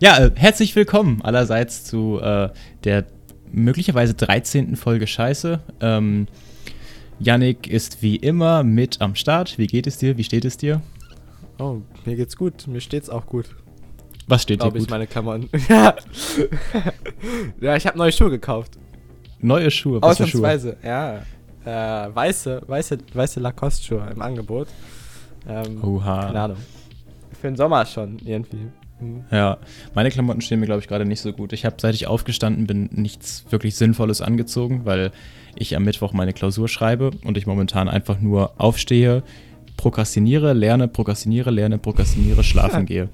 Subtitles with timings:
[0.00, 2.50] Ja, äh, herzlich willkommen allerseits zu äh,
[2.84, 3.06] der
[3.52, 4.76] möglicherweise 13.
[4.76, 5.60] Folge Scheiße.
[5.80, 6.26] Ähm,
[7.18, 9.58] Yannick ist wie immer mit am Start.
[9.58, 10.16] Wie geht es dir?
[10.16, 10.80] Wie steht es dir?
[11.58, 12.66] Oh, mir geht's gut.
[12.66, 13.54] Mir steht's auch gut.
[14.26, 14.90] Was steht dir Glaube ich, gut?
[14.90, 15.50] meine Klamotten.
[15.68, 15.94] ja.
[17.60, 18.78] ja, ich habe neue Schuhe gekauft.
[19.40, 20.00] Neue Schuhe.
[20.00, 20.40] Was für Schuhe?
[20.46, 21.22] Ausnahmsweise, ja.
[21.64, 24.68] Äh, weiße, weiße, weiße Lacoste-Schuhe im Angebot.
[25.48, 26.26] Ähm, Oha.
[26.26, 26.56] Keine Ahnung.
[27.40, 28.68] Für den Sommer schon, irgendwie.
[29.00, 29.24] Hm.
[29.30, 29.58] Ja,
[29.94, 31.52] meine Klamotten stehen mir, glaube ich, gerade nicht so gut.
[31.52, 35.10] Ich habe, seit ich aufgestanden bin, nichts wirklich Sinnvolles angezogen, weil
[35.56, 39.22] ich am Mittwoch meine Klausur schreibe und ich momentan einfach nur aufstehe,
[39.76, 43.08] prokrastiniere, lerne, prokrastiniere, lerne, prokrastiniere, schlafen gehe.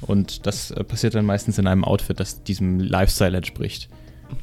[0.00, 3.88] Und das äh, passiert dann meistens in einem Outfit, das diesem Lifestyle entspricht.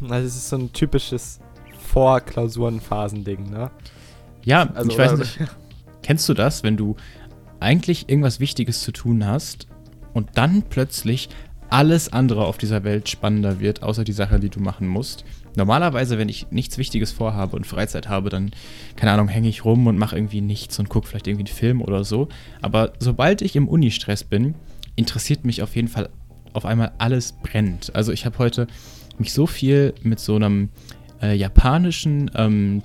[0.03, 1.39] Also es ist so ein typisches
[1.87, 3.71] Vor-Klausuren-Phasen-Ding, ne?
[4.43, 5.39] Ja, Also, ich weiß nicht,
[6.03, 6.95] kennst du das, wenn du
[7.59, 9.67] eigentlich irgendwas Wichtiges zu tun hast
[10.13, 11.29] und dann plötzlich
[11.69, 15.23] alles andere auf dieser Welt spannender wird, außer die Sache, die du machen musst?
[15.55, 18.51] Normalerweise, wenn ich nichts Wichtiges vorhabe und Freizeit habe, dann,
[18.95, 21.81] keine Ahnung, hänge ich rum und mache irgendwie nichts und gucke vielleicht irgendwie einen Film
[21.81, 22.27] oder so.
[22.61, 24.55] Aber sobald ich im Uni-Stress bin,
[24.95, 26.09] interessiert mich auf jeden Fall
[26.53, 27.95] auf einmal alles brennt.
[27.95, 28.67] Also ich habe heute
[29.17, 30.69] mich so viel mit so einem
[31.21, 32.81] äh, japanischen ähm,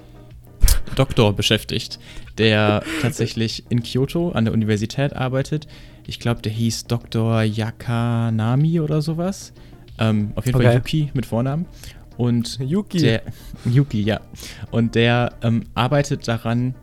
[0.97, 1.99] Doktor beschäftigt,
[2.39, 5.67] der tatsächlich in Kyoto an der Universität arbeitet.
[6.07, 7.43] Ich glaube, der hieß Dr.
[7.43, 9.53] Yakanami oder sowas.
[9.99, 10.77] Ähm, auf jeden Fall Okay.
[10.77, 11.67] Yuki mit Vornamen.
[12.17, 12.99] Und Yuki.
[12.99, 13.23] der
[13.65, 14.21] Yuki, ja.
[14.71, 16.75] Und der ähm, arbeitet daran,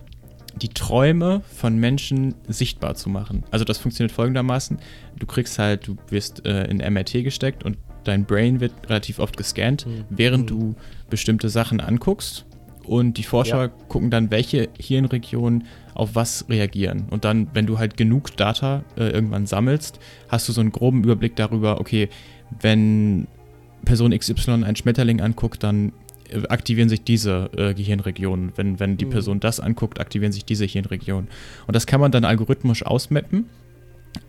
[0.62, 3.44] die Träume von Menschen sichtbar zu machen.
[3.52, 4.80] Also das funktioniert folgendermaßen.
[5.18, 9.38] Du kriegst halt, du wirst äh, in MRT gesteckt und dein Brain wird relativ oft
[9.38, 10.04] gescannt, Mhm.
[10.10, 10.48] während Mhm.
[10.48, 10.76] du
[11.10, 12.46] bestimmte Sachen anguckst.
[12.92, 13.67] Und die Forscher Ja.
[13.88, 15.63] gucken dann, welche Hirnregionen
[15.94, 17.06] auf was reagieren.
[17.09, 19.97] Und dann, wenn du halt genug Data äh, irgendwann sammelst,
[20.28, 22.09] hast du so einen groben Überblick darüber, okay,
[22.59, 23.28] wenn
[23.85, 25.94] Person XY einen Schmetterling anguckt, dann
[26.30, 28.51] äh, aktivieren sich diese äh, Gehirnregionen.
[28.57, 29.09] Wenn, wenn die Mhm.
[29.12, 31.30] Person das anguckt, aktivieren sich diese Hirnregionen.
[31.68, 33.46] Und das kann man dann algorithmisch ausmappen.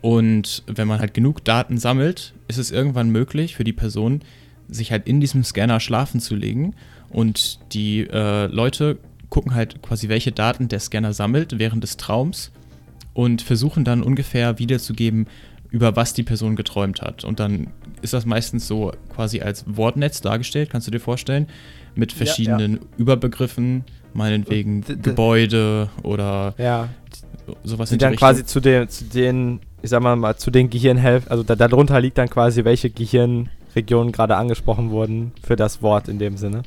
[0.01, 4.21] Und wenn man halt genug Daten sammelt, ist es irgendwann möglich für die Person,
[4.69, 6.73] sich halt in diesem Scanner schlafen zu legen.
[7.13, 8.97] Und die äh, Leute
[9.29, 12.51] gucken halt quasi, welche Daten der Scanner sammelt während des Traums
[13.13, 15.27] und versuchen dann ungefähr wiederzugeben,
[15.69, 17.23] über was die Person geträumt hat.
[17.23, 17.67] Und dann
[18.01, 21.47] ist das meistens so quasi als Wortnetz dargestellt, kannst du dir vorstellen,
[21.95, 26.89] mit Ja, verschiedenen Überbegriffen, meinetwegen d- Gebäude oder Ja,
[27.63, 28.27] sowas die in die dann Richtung.
[28.27, 31.99] quasi zu den, zu den, ich sag mal, mal zu den Gehirnhälften, also da, darunter
[32.01, 36.61] liegt dann quasi, welche Gehirnregionen gerade angesprochen wurden für das Wort in dem Sinne.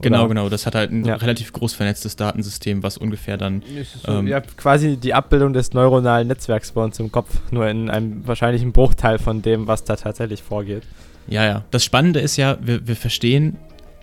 [0.00, 0.48] Genau, Oder- genau.
[0.48, 1.16] Das hat halt ein Ja.
[1.16, 3.62] relativ groß vernetztes Datensystem, was ungefähr dann.
[4.04, 7.88] So, Ähm, ja, quasi die Abbildung des neuronalen Netzwerks bei uns im Kopf, nur in
[7.90, 10.82] einem wahrscheinlichen Bruchteil von dem, was da tatsächlich vorgeht.
[11.28, 11.64] Ja, ja.
[11.70, 13.56] Das Spannende ist ja, wir, wir verstehen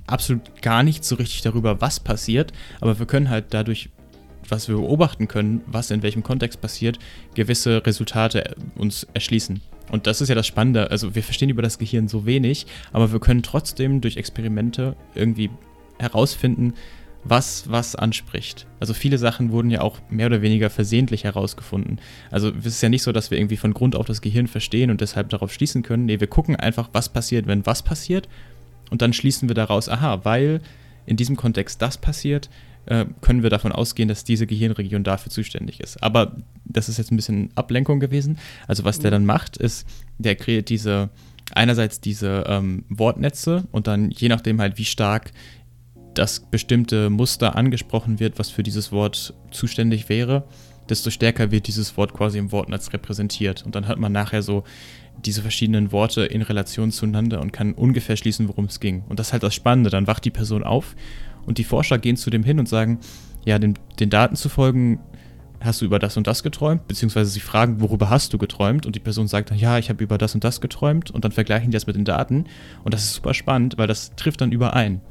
[0.07, 3.89] absolut gar nicht so richtig darüber, was passiert, aber wir können halt dadurch,
[4.47, 6.97] was wir beobachten können, was in welchem Kontext passiert,
[7.35, 9.61] gewisse Resultate äh, uns erschließen.
[9.91, 10.91] Und das ist ja das Spannende.
[10.91, 15.49] Also wir verstehen über das Gehirn so wenig, aber wir können trotzdem durch Experimente irgendwie
[15.99, 16.73] herausfinden,
[17.23, 18.65] was was anspricht.
[18.79, 21.99] Also viele Sachen wurden ja auch mehr oder weniger versehentlich herausgefunden.
[22.31, 24.89] Also es ist ja nicht so, dass wir irgendwie von Grund auf das Gehirn verstehen
[24.89, 26.05] und deshalb darauf schließen können.
[26.05, 28.29] Nee, wir gucken einfach, was passiert, wenn was passiert
[28.89, 30.61] und dann schließen wir daraus, aha, weil
[31.05, 32.49] in diesem Kontext das passiert,
[32.85, 36.01] äh, können wir davon ausgehen, dass diese Gehirnregion dafür zuständig ist.
[36.01, 36.35] Aber
[36.65, 38.37] das ist jetzt ein bisschen Ablenkung gewesen.
[38.67, 39.87] Also was der dann macht, ist,
[40.17, 41.09] der kreiert diese,
[41.53, 45.31] einerseits diese ähm, Wortnetze und dann je nachdem halt, wie stark
[46.13, 50.43] das bestimmte Muster angesprochen wird, was für dieses Wort zuständig wäre,
[50.89, 53.63] desto stärker wird dieses Wort quasi im Wortnetz repräsentiert.
[53.65, 54.63] Und dann hat man nachher so
[55.25, 59.03] diese verschiedenen Worte in Relation zueinander und kann ungefähr schließen, worum es ging.
[59.09, 59.89] Und das ist halt das Spannende.
[59.89, 60.95] Dann wacht die Person auf
[61.45, 62.99] und die Forscher gehen zu dem hin und sagen,
[63.45, 64.99] ja, den, den Daten zu folgen,
[65.61, 66.87] hast du über das und das geträumt?
[66.87, 68.85] Beziehungsweise sie fragen, worüber hast du geträumt?
[68.85, 71.11] Und die Person sagt dann, ja, ich habe über das und das geträumt.
[71.11, 72.45] Und dann vergleichen die das mit den Daten.
[72.83, 75.01] Und das ist super spannend, weil das trifft dann überein.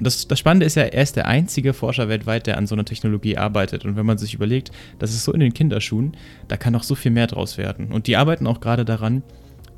[0.00, 2.84] Das, das Spannende ist ja, er ist der einzige Forscher weltweit, der an so einer
[2.84, 3.84] Technologie arbeitet.
[3.84, 6.16] Und wenn man sich überlegt, das ist so in den Kinderschuhen,
[6.48, 7.92] da kann noch so viel mehr draus werden.
[7.92, 9.22] Und die arbeiten auch gerade daran,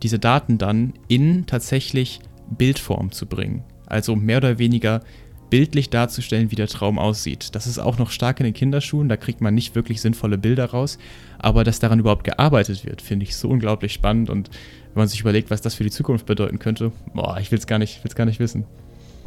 [0.03, 2.21] diese Daten dann in tatsächlich
[2.51, 3.65] Bildform zu bringen.
[3.87, 5.03] Also mehr oder weniger
[5.51, 7.55] bildlich darzustellen, wie der Traum aussieht.
[7.55, 10.67] Das ist auch noch stark in den Kinderschuhen, da kriegt man nicht wirklich sinnvolle Bilder
[10.67, 10.99] raus,
[11.39, 14.51] aber dass daran überhaupt gearbeitet wird, finde ich so unglaublich spannend und
[14.93, 17.67] wenn man sich überlegt, was das für die Zukunft bedeuten könnte, boah, ich will es
[17.67, 18.65] gar, gar nicht wissen.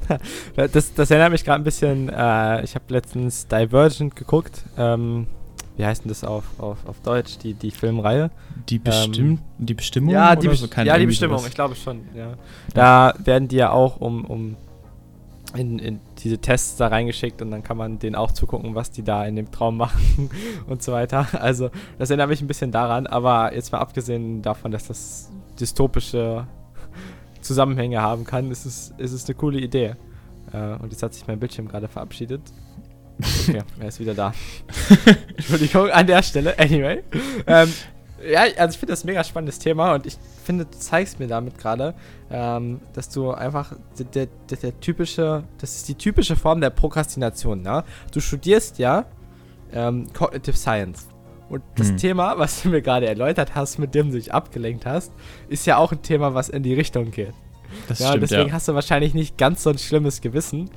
[0.56, 5.28] Das, das erinnert mich gerade ein bisschen, äh, ich habe letztens Divergent geguckt, ähm,
[5.78, 8.32] wie heißt denn das auf, auf, auf Deutsch, die, die Filmreihe?
[8.68, 10.10] Die, bestimmt, ähm, die Bestimmung?
[10.10, 10.68] Ja, die, so?
[10.84, 11.50] ja, die Bestimmung, sowas.
[11.50, 12.34] ich glaube schon, ja.
[12.74, 14.58] Da werden die ja auch um, um
[15.56, 19.04] in, in, diese Tests da reingeschickt und dann kann man denen auch zugucken, was die
[19.04, 20.30] da in dem Traum machen
[20.68, 21.28] und so weiter.
[21.40, 26.46] Also, das erinnert mich ein bisschen daran, aber jetzt mal abgesehen davon, dass das dystopische
[27.50, 29.96] Zusammenhänge haben kann, ist es, ist es eine coole Idee.
[30.54, 32.42] Äh, und jetzt hat sich mein Bildschirm gerade verabschiedet.
[33.20, 34.34] Okay, er ist wieder da.
[35.36, 36.60] Entschuldigung an der Stelle.
[36.60, 37.02] Anyway.
[37.48, 37.74] Ähm,
[38.24, 41.28] ja, also ich finde das ein mega spannendes Thema und ich finde, du zeigst mir
[41.28, 41.96] damit gerade,
[42.30, 47.64] ähm, dass du einfach der, der, der, typische, das ist die typische Form der Prokrastination,
[47.64, 47.84] ne?
[48.12, 49.06] Du studierst ja
[49.74, 51.08] ähm, Cognitive Science.
[51.50, 51.98] Und das hm.
[51.98, 55.12] Thema, was du mir gerade erläutert hast, mit dem du dich abgelenkt hast,
[55.50, 57.34] ist ja auch ein Thema, was in die Richtung geht.
[57.88, 58.54] Das ja, stimmt, deswegen ja.
[58.54, 60.70] hast du wahrscheinlich nicht ganz so ein schlimmes Gewissen,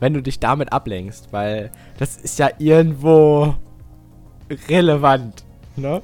[0.00, 3.54] wenn du dich damit ablenkst, weil das ist ja irgendwo
[4.68, 5.45] relevant.
[5.76, 6.00] Ne?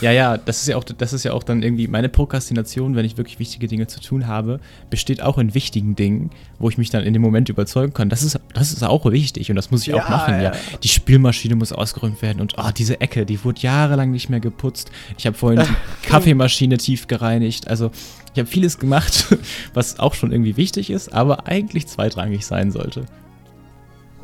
[0.00, 3.04] Ja, ja, das ist ja auch, das ist ja auch dann irgendwie meine Prokrastination, wenn
[3.04, 6.90] ich wirklich wichtige Dinge zu tun habe, besteht auch in wichtigen Dingen, wo ich mich
[6.90, 8.08] dann in dem Moment überzeugen kann.
[8.08, 10.34] Das ist, das ist auch wichtig und das muss ich ja, auch machen.
[10.34, 10.42] Ja.
[10.42, 10.52] ja.
[10.82, 14.90] Die Spülmaschine muss ausgeräumt werden und oh, diese Ecke, die wurde jahrelang nicht mehr geputzt.
[15.18, 17.68] Ich habe vorhin die Kaffeemaschine tief gereinigt.
[17.68, 17.90] Also
[18.32, 19.36] ich habe vieles gemacht,
[19.74, 23.04] was auch schon irgendwie wichtig ist, aber eigentlich zweitrangig sein sollte.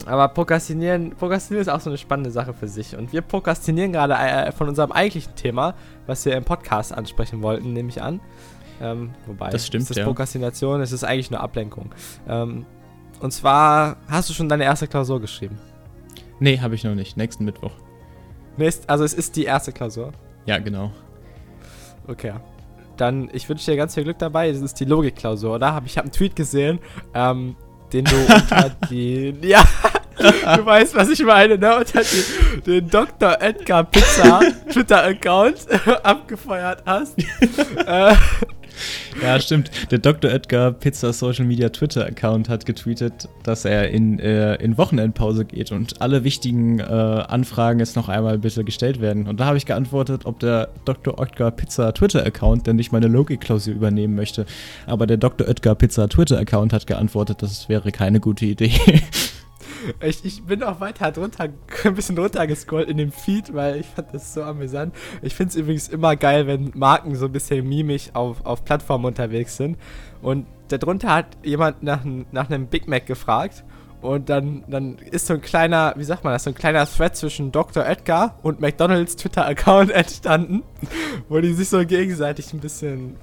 [0.06, 2.96] Aber Prokrastinieren, Prokrastinieren ist auch so eine spannende Sache für sich.
[2.96, 5.74] Und wir prokrastinieren gerade äh, von unserem eigentlichen Thema,
[6.06, 8.20] was wir im Podcast ansprechen wollten, nehme ich an.
[8.80, 10.04] Ähm, wobei, das stimmt, ist ja.
[10.04, 11.92] Prokrastination, es ist eigentlich nur Ablenkung.
[12.28, 12.66] Ähm,
[13.20, 15.58] und zwar, hast du schon deine erste Klausur geschrieben?
[16.38, 17.16] Nee, habe ich noch nicht.
[17.16, 17.72] Nächsten Mittwoch.
[18.56, 20.12] Nächst, also es ist die erste Klausur?
[20.44, 20.92] Ja, genau.
[22.06, 22.34] Okay.
[22.96, 24.48] Dann, ich wünsche dir ganz viel Glück dabei.
[24.48, 25.74] Es ist die Logikklausur, oder?
[25.74, 26.78] Hab, ich habe einen Tweet gesehen,
[27.14, 27.56] ähm,
[27.92, 29.34] den du unter die.
[29.42, 29.64] Ja,
[30.18, 31.76] du weißt, was ich meine, ne?
[31.78, 33.40] Unter die, den Dr.
[33.40, 34.40] Edgar Pizza
[34.72, 35.66] Twitter-Account
[36.02, 37.18] abgefeuert hast.
[37.86, 38.14] äh,
[39.22, 39.70] ja, stimmt.
[39.90, 40.30] Der Dr.
[40.30, 45.72] Edgar Pizza Social Media Twitter Account hat getweetet, dass er in, äh, in Wochenendpause geht
[45.72, 49.26] und alle wichtigen äh, Anfragen jetzt noch einmal bitte gestellt werden.
[49.26, 51.20] Und da habe ich geantwortet, ob der Dr.
[51.20, 54.46] Edgar Pizza Twitter Account denn nicht meine Logik-Klausur übernehmen möchte.
[54.86, 55.48] Aber der Dr.
[55.48, 58.72] Edgar Pizza Twitter Account hat geantwortet, das wäre keine gute Idee.
[60.00, 61.48] Ich, ich bin auch weiter drunter,
[61.84, 64.94] ein bisschen runtergescrollt in dem Feed, weil ich fand das so amüsant.
[65.22, 69.04] Ich finde es übrigens immer geil, wenn Marken so ein bisschen mimisch auf, auf Plattformen
[69.04, 69.78] unterwegs sind.
[70.22, 72.00] Und darunter hat jemand nach,
[72.32, 73.64] nach einem Big Mac gefragt.
[74.02, 77.16] Und dann, dann ist so ein kleiner, wie sagt man das, so ein kleiner Thread
[77.16, 77.84] zwischen Dr.
[77.84, 80.62] Edgar und McDonalds Twitter-Account entstanden,
[81.28, 83.16] wo die sich so gegenseitig ein bisschen,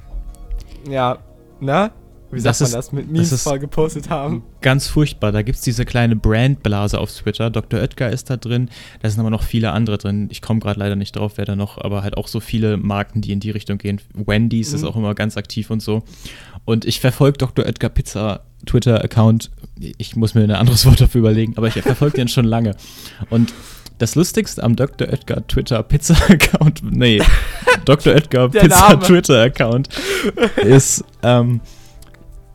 [0.89, 1.19] ja,
[1.59, 1.91] ne,
[2.33, 4.43] wie sagt das man das, mit Memes voll gepostet haben.
[4.61, 5.31] Ganz furchtbar.
[5.31, 7.49] Da gibt es diese kleine Brandblase auf Twitter.
[7.49, 7.79] Dr.
[7.79, 8.69] Oetker ist da drin.
[9.01, 10.27] Da sind aber noch viele andere drin.
[10.31, 13.21] Ich komme gerade leider nicht drauf, wer da noch, aber halt auch so viele Marken,
[13.21, 14.01] die in die Richtung gehen.
[14.13, 14.75] Wendy's mhm.
[14.75, 16.03] ist auch immer ganz aktiv und so.
[16.65, 17.65] Und ich verfolge Dr.
[17.65, 19.51] Oetker Pizza Twitter-Account.
[19.97, 22.75] Ich muss mir ein anderes Wort dafür überlegen, aber ich verfolge den schon lange.
[23.29, 23.53] Und
[23.97, 25.07] das Lustigste am Dr.
[25.07, 27.21] Oetker Twitter Pizza Account, nee,
[27.85, 28.13] Dr.
[28.13, 29.89] Oetker Pizza Twitter Account
[30.57, 31.61] ist, ähm,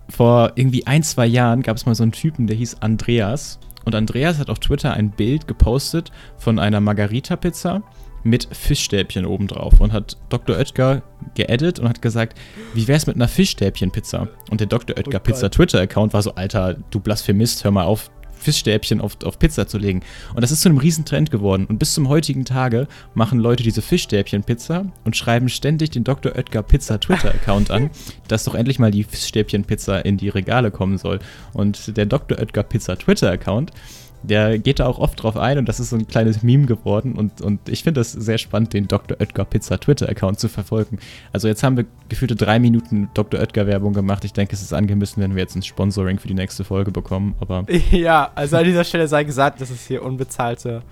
[0.08, 3.58] vor irgendwie ein, zwei Jahren gab es mal so einen Typen, der hieß Andreas.
[3.84, 7.82] Und Andreas hat auf Twitter ein Bild gepostet von einer Margarita-Pizza
[8.24, 10.56] mit Fischstäbchen obendrauf und hat Dr.
[10.56, 11.02] Oetker
[11.34, 12.38] geedit und hat gesagt,
[12.74, 14.28] wie wär's mit einer Fischstäbchen-Pizza?
[14.50, 14.96] Und der Dr.
[14.96, 19.38] Oetker oh Pizza Twitter-Account war so, Alter, du Blasphemist, hör mal auf, Fischstäbchen auf, auf
[19.38, 20.02] Pizza zu legen.
[20.34, 21.66] Und das ist zu einem Riesentrend geworden.
[21.66, 26.36] Und bis zum heutigen Tage machen Leute diese Fischstäbchen-Pizza und schreiben ständig den Dr.
[26.36, 27.90] Oetker Pizza Twitter-Account an,
[28.28, 31.20] dass doch endlich mal die Fischstäbchen-Pizza in die Regale kommen soll.
[31.52, 32.38] Und der Dr.
[32.38, 33.72] Oetker Pizza Twitter-Account
[34.22, 37.14] der geht da auch oft drauf ein und das ist so ein kleines Meme geworden
[37.14, 39.20] und, und ich finde das sehr spannend, den Dr.
[39.20, 40.98] Oetker Pizza Twitter-Account zu verfolgen.
[41.32, 43.40] Also jetzt haben wir gefühlte drei Minuten Dr.
[43.40, 44.24] Oetker Werbung gemacht.
[44.24, 47.34] Ich denke, es ist angemessen, wenn wir jetzt ein Sponsoring für die nächste Folge bekommen,
[47.40, 47.64] aber...
[47.90, 50.82] Ja, also an dieser Stelle sei gesagt, das ist hier unbezahlte...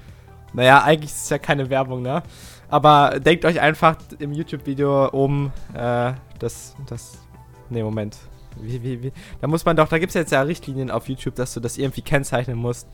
[0.52, 2.23] Naja, eigentlich ist es ja keine Werbung, ne?
[2.68, 7.18] Aber denkt euch einfach im YouTube-Video um äh, das, das...
[7.68, 8.16] Ne, Moment.
[8.61, 9.12] Wie, wie, wie?
[9.40, 11.76] Da muss man doch, da gibt es jetzt ja Richtlinien auf YouTube, dass du das
[11.78, 12.88] irgendwie kennzeichnen musst.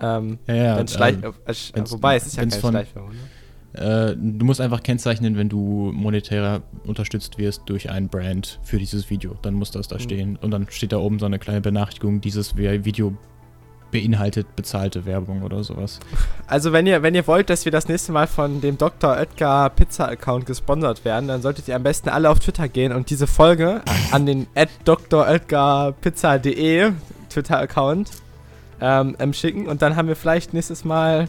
[0.00, 3.10] Ähm, ja, ja, dann Schleich, ähm, äh, wobei, es ist ja keine von, Schleichwerbung.
[3.10, 3.16] Ne?
[3.74, 9.10] Äh, du musst einfach kennzeichnen, wenn du monetär unterstützt wirst durch ein Brand für dieses
[9.10, 9.36] Video.
[9.42, 10.00] Dann muss das da mhm.
[10.00, 10.36] stehen.
[10.36, 13.16] Und dann steht da oben so eine kleine Benachrichtigung, dieses Video
[13.90, 16.00] beinhaltet bezahlte Werbung oder sowas.
[16.46, 19.16] Also wenn ihr, wenn ihr wollt, dass wir das nächste Mal von dem Dr.
[19.16, 23.08] Oetker Pizza Account gesponsert werden, dann solltet ihr am besten alle auf Twitter gehen und
[23.08, 24.46] diese Folge an den
[24.84, 26.92] dröetkerpizza.de
[27.30, 28.10] Twitter Account
[28.84, 31.28] ähm, ähm, schicken und dann haben wir vielleicht nächstes Mal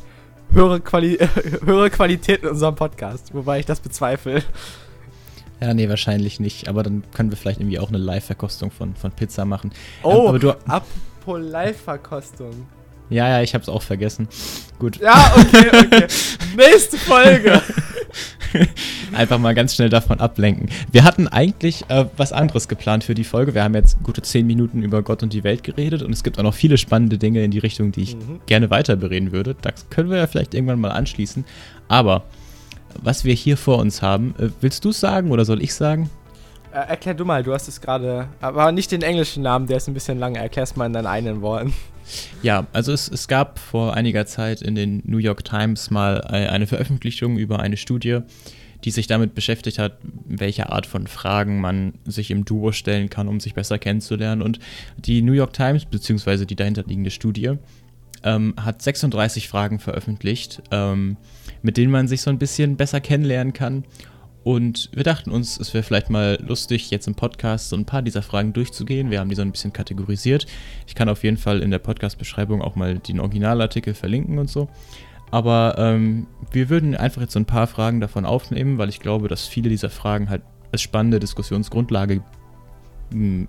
[0.51, 1.17] höhere, Quali
[1.65, 4.43] höhere Qualität in unserem Podcast, wobei ich das bezweifle.
[5.61, 6.67] Ja, nee, wahrscheinlich nicht.
[6.67, 9.71] Aber dann können wir vielleicht irgendwie auch eine Live-Verkostung von, von Pizza machen.
[10.03, 12.67] Oh, ähm, aber du, apropos Live-Verkostung.
[13.09, 14.27] Ja, ja, ich hab's auch vergessen.
[14.77, 14.97] Gut.
[14.97, 16.07] Ja, okay, okay.
[16.57, 17.61] Nächste Folge.
[19.15, 20.69] Einfach mal ganz schnell davon ablenken.
[20.91, 23.55] Wir hatten eigentlich äh, was anderes geplant für die Folge.
[23.55, 26.37] Wir haben jetzt gute zehn Minuten über Gott und die Welt geredet und es gibt
[26.37, 28.41] auch noch viele spannende Dinge in die Richtung, die ich mhm.
[28.45, 29.55] gerne weiter bereden würde.
[29.61, 31.45] Das können wir ja vielleicht irgendwann mal anschließen.
[31.87, 32.23] Aber
[33.01, 36.09] was wir hier vor uns haben, äh, willst du es sagen oder soll ich sagen?
[36.73, 39.87] Äh, erklär du mal, du hast es gerade, aber nicht den englischen Namen, der ist
[39.87, 40.35] ein bisschen lang.
[40.35, 41.73] Erklär es mal in deinen eigenen Worten.
[42.43, 46.67] Ja, also es, es gab vor einiger Zeit in den New York Times mal eine
[46.67, 48.19] Veröffentlichung über eine Studie,
[48.85, 53.27] die sich damit beschäftigt hat, welche Art von Fragen man sich im Duo stellen kann,
[53.27, 54.41] um sich besser kennenzulernen.
[54.41, 54.59] Und
[54.97, 57.53] die New York Times, beziehungsweise die dahinterliegende Studie,
[58.23, 61.17] ähm, hat 36 Fragen veröffentlicht, ähm,
[61.61, 63.83] mit denen man sich so ein bisschen besser kennenlernen kann
[64.45, 68.03] und wir dachten uns, es wäre vielleicht mal lustig, jetzt im Podcast so ein paar
[68.03, 69.09] dieser Fragen durchzugehen.
[69.09, 70.45] Wir haben die so ein bisschen kategorisiert.
[70.85, 74.69] Ich kann auf jeden Fall in der Podcast-Beschreibung auch mal den Originalartikel verlinken und so.
[75.35, 79.27] Aber ähm, wir würden einfach jetzt so ein paar Fragen davon aufnehmen, weil ich glaube,
[79.27, 82.21] dass viele dieser Fragen halt als spannende Diskussionsgrundlage
[83.11, 83.47] mh, hm,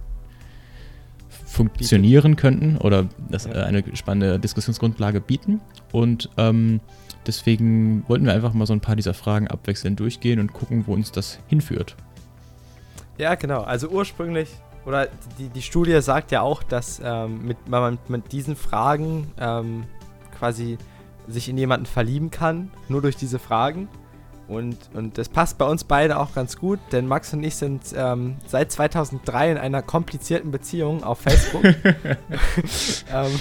[1.45, 5.61] funktionieren könnten oder dass, äh, eine spannende Diskussionsgrundlage bieten.
[5.93, 6.81] Und ähm,
[7.27, 10.95] Deswegen wollten wir einfach mal so ein paar dieser Fragen abwechselnd durchgehen und gucken, wo
[10.95, 11.97] uns das hinführt.
[13.19, 13.63] Ja, genau.
[13.63, 14.49] Also ursprünglich,
[14.85, 19.85] oder die, die Studie sagt ja auch, dass ähm, mit, man mit diesen Fragen ähm,
[20.39, 20.79] quasi
[21.29, 23.89] sich in jemanden verlieben kann, nur durch diese Fragen.
[24.49, 27.83] Und, und das passt bei uns beide auch ganz gut, denn Max und ich sind
[27.97, 31.65] ähm, seit 2003 in einer komplizierten Beziehung auf Facebook.
[33.13, 33.41] ähm,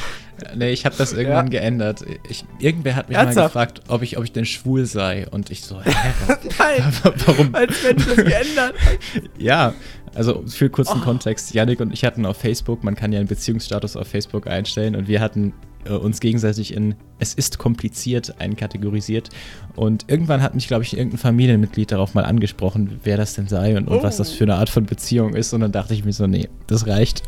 [0.56, 1.60] nee, ich habe das irgendwann ja.
[1.60, 2.06] geändert.
[2.30, 3.56] Ich, irgendwer hat mich Ernsthaft?
[3.56, 5.27] mal gefragt, ob ich, ob ich denn schwul sei.
[5.30, 5.92] Und ich so, hä,
[6.60, 6.94] Nein,
[7.25, 7.56] warum?
[7.56, 8.75] Als du das geändert
[9.38, 9.74] Ja,
[10.13, 11.04] also für kurzen oh.
[11.04, 14.96] Kontext, Yannick und ich hatten auf Facebook, man kann ja einen Beziehungsstatus auf Facebook einstellen
[14.96, 15.54] und wir hatten
[15.86, 19.30] äh, uns gegenseitig in Es ist kompliziert einkategorisiert.
[19.75, 23.77] Und irgendwann hat mich, glaube ich, irgendein Familienmitglied darauf mal angesprochen, wer das denn sei
[23.77, 24.36] und, und was das oh.
[24.36, 25.54] für eine Art von Beziehung ist.
[25.54, 27.24] Und dann dachte ich mir so, nee, das reicht.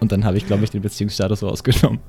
[0.00, 2.00] Und dann habe ich, glaube ich, den Beziehungsstatus rausgenommen.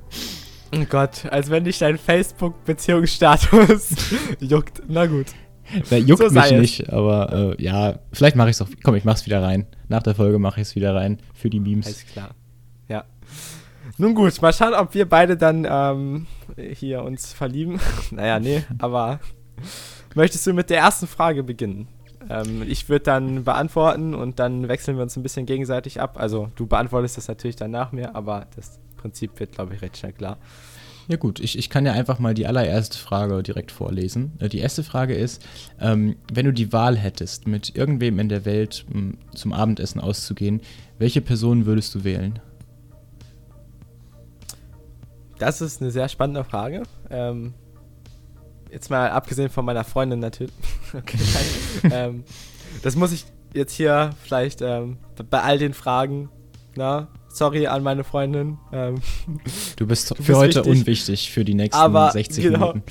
[0.74, 3.94] Oh Gott, als wenn dich dein Facebook-Beziehungsstatus
[4.40, 4.82] juckt.
[4.86, 5.26] Na gut.
[5.90, 8.68] Na, juckt so mich nicht, aber äh, ja, vielleicht mache ich es auch.
[8.82, 9.66] Komm, ich mach's wieder rein.
[9.88, 11.86] Nach der Folge mache ich es wieder rein für die Memes.
[11.86, 12.30] Alles klar.
[12.88, 13.04] Ja.
[13.96, 16.26] Nun gut, mal schauen, ob wir beide dann ähm,
[16.56, 17.80] hier uns verlieben.
[18.10, 19.20] naja, nee, aber
[20.14, 21.88] möchtest du mit der ersten Frage beginnen?
[22.28, 26.16] Ähm, ich würde dann beantworten und dann wechseln wir uns ein bisschen gegenseitig ab.
[26.18, 29.96] Also du beantwortest das natürlich dann nach mir, aber das Prinzip wird, glaube ich, recht
[29.96, 30.38] schnell klar.
[31.08, 34.32] Ja gut, ich, ich kann ja einfach mal die allererste Frage direkt vorlesen.
[34.40, 35.42] Äh, die erste Frage ist,
[35.80, 40.60] ähm, wenn du die Wahl hättest, mit irgendwem in der Welt m, zum Abendessen auszugehen,
[40.98, 42.40] welche Person würdest du wählen?
[45.38, 46.82] Das ist eine sehr spannende Frage.
[47.10, 47.54] Ähm,
[48.70, 50.52] jetzt mal abgesehen von meiner Freundin natürlich.
[50.94, 51.18] okay,
[51.90, 52.24] ähm,
[52.82, 54.98] das muss ich jetzt hier vielleicht ähm,
[55.30, 56.28] bei all den Fragen,
[56.76, 58.58] na, sorry an meine Freundin.
[58.72, 58.96] Ähm,
[59.76, 62.58] du bist du für bist heute wichtig, unwichtig für die nächsten aber, 60 genau.
[62.58, 62.82] Minuten.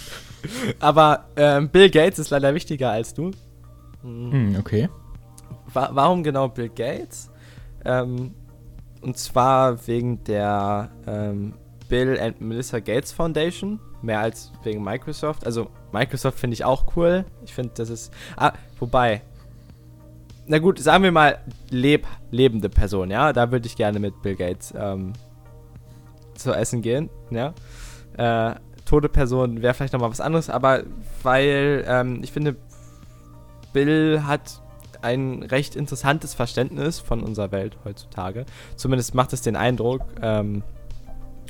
[0.79, 3.31] Aber ähm, Bill Gates ist leider wichtiger als du.
[4.01, 4.89] Hm, okay.
[5.73, 7.29] Wa warum genau Bill Gates?
[7.85, 8.33] Ähm,
[9.01, 11.53] und zwar wegen der ähm,
[11.89, 15.45] Bill and Melissa Gates Foundation, mehr als wegen Microsoft.
[15.45, 17.25] Also Microsoft finde ich auch cool.
[17.43, 18.13] Ich finde, das ist.
[18.35, 19.21] Ah, wobei.
[20.45, 21.39] Na gut, sagen wir mal
[21.69, 23.33] leb, lebende Person, ja.
[23.33, 25.13] Da würde ich gerne mit Bill Gates ähm,
[26.35, 27.53] zu essen gehen, ja.
[28.17, 30.83] Äh, tote Person wäre vielleicht nochmal was anderes, aber
[31.21, 32.55] weil ähm, ich finde,
[33.73, 34.61] Bill hat
[35.01, 38.45] ein recht interessantes Verständnis von unserer Welt heutzutage.
[38.75, 40.01] Zumindest macht es den Eindruck.
[40.21, 40.63] Ähm,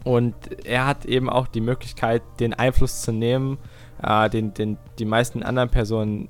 [0.07, 0.35] und
[0.65, 3.57] er hat eben auch die Möglichkeit, den Einfluss zu nehmen,
[4.01, 6.29] äh, den, den die meisten anderen Personen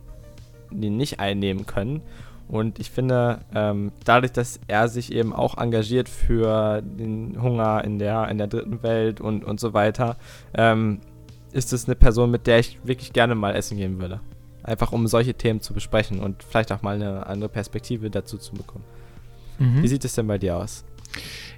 [0.72, 2.02] die nicht einnehmen können.
[2.50, 8.00] Und ich finde, ähm, dadurch, dass er sich eben auch engagiert für den Hunger in
[8.00, 10.18] der, in der dritten Welt und, und so weiter,
[10.56, 11.00] ähm,
[11.52, 14.22] ist es eine Person, mit der ich wirklich gerne mal essen gehen würde.
[14.64, 18.54] Einfach um solche Themen zu besprechen und vielleicht auch mal eine andere Perspektive dazu zu
[18.54, 18.86] bekommen.
[19.60, 19.84] Mhm.
[19.84, 20.84] Wie sieht es denn bei dir aus?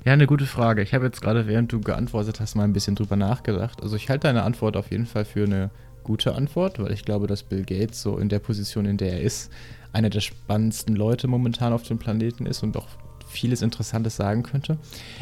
[0.06, 0.82] Ja, eine gute Frage.
[0.82, 3.82] Ich habe jetzt gerade, während du geantwortet hast, mal ein bisschen drüber nachgedacht.
[3.84, 5.72] Also ich halte deine Antwort auf jeden Fall für eine
[6.04, 9.22] gute Antwort, weil ich glaube, dass Bill Gates so in der Position, in der er
[9.22, 9.52] ist,
[9.92, 12.88] einer der spannendsten Leute momentan auf dem Planeten ist und auch
[13.28, 14.78] vieles Interessantes sagen könnte.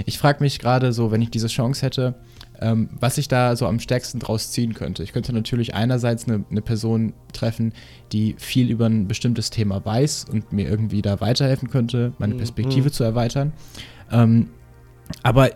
[0.05, 2.15] Ich frage mich gerade so, wenn ich diese Chance hätte,
[2.59, 5.03] ähm, was ich da so am stärksten draus ziehen könnte.
[5.03, 7.73] Ich könnte natürlich einerseits eine, eine, Person treffen,
[8.11, 12.39] die viel über ein bestimmtes Thema weiß und mir irgendwie da weiterhelfen könnte, meine mhm.
[12.39, 12.93] Perspektive mhm.
[12.93, 13.53] zu erweitern.
[14.11, 14.49] Ähm,
[15.23, 15.51] aber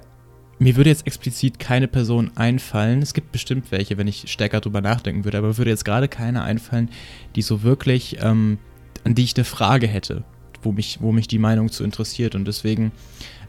[0.60, 3.01] mir würde jetzt explizit keine Person einfallen.
[3.01, 6.43] Es gibt bestimmt welche, wenn ich stärker drüber nachdenken würde, aber würde jetzt gerade keine
[6.43, 6.89] einfallen,
[7.36, 8.60] die so wirklich, ähm,
[9.03, 10.24] an die ich eine Frage hätte,
[10.62, 12.36] wo mich, wo mich die Meinung zu interessiert.
[12.36, 12.91] Und deswegen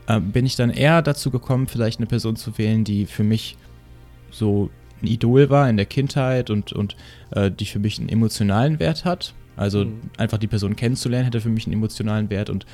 [0.06, 3.58] äh, bin ich dann eher dazu gekommen, vielleicht eine Person zu wählen, die für mich
[4.30, 4.70] so
[5.02, 6.96] ein Idol war in der Kindheit und, und
[7.32, 9.34] äh, die für mich einen emotionalen Wert hat.
[9.54, 10.00] Also mhm.
[10.16, 12.64] einfach die Person kennenzulernen, hätte für mich einen emotionalen Wert und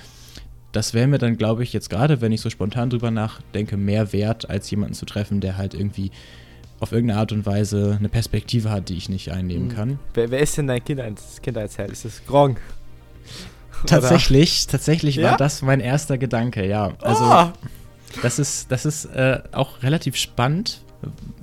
[0.73, 4.13] das wäre mir dann, glaube ich, jetzt gerade, wenn ich so spontan drüber nachdenke, mehr
[4.13, 6.11] wert, als jemanden zu treffen, der halt irgendwie
[6.81, 9.75] auf irgendeine Art und Weise eine Perspektive hat, die ich nicht einnehmen mhm.
[9.75, 9.99] kann.
[10.15, 11.91] Wer, wer, ist denn dein Kindheits Kindheitsheld?
[11.91, 12.61] Ist das Gronk?
[13.87, 15.31] Tatsächlich, tatsächlich ja?
[15.31, 16.93] war das mein erster Gedanke, ja.
[17.01, 17.53] Also oh.
[18.23, 20.83] das ist, das ist äh, auch relativ spannend,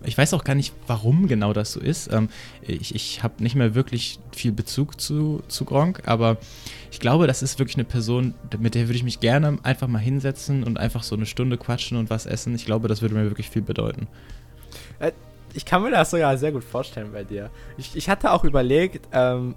[0.04, 2.12] ich weiß auch gar nicht, warum genau das so ist.
[2.12, 2.30] Ähm,
[2.62, 6.38] ich ich habe nicht mehr wirklich viel Bezug zu, zu Gronk, aber
[6.92, 10.00] ich glaube, das ist wirklich eine Person, mit der würde ich mich gerne einfach mal
[10.00, 12.54] hinsetzen und einfach so eine Stunde quatschen und was essen.
[12.56, 14.08] Ich glaube, das würde mir wirklich viel bedeuten.
[15.00, 15.12] Äh,
[15.54, 17.50] ich kann mir das sogar sehr gut vorstellen bei dir.
[17.78, 19.56] Ich, ich hatte auch überlegt, ähm,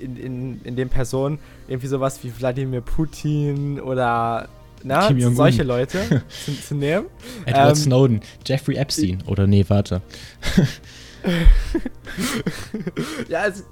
[0.00, 1.38] in, in, in den Personen
[1.68, 4.48] irgendwie sowas wie Wladimir Putin oder
[4.84, 7.06] na, solche Leute zu, zu, nehmen.
[7.46, 10.02] Edward ähm, Snowden, Jeffrey Epstein oder nee, warte.
[13.28, 13.62] ja, also,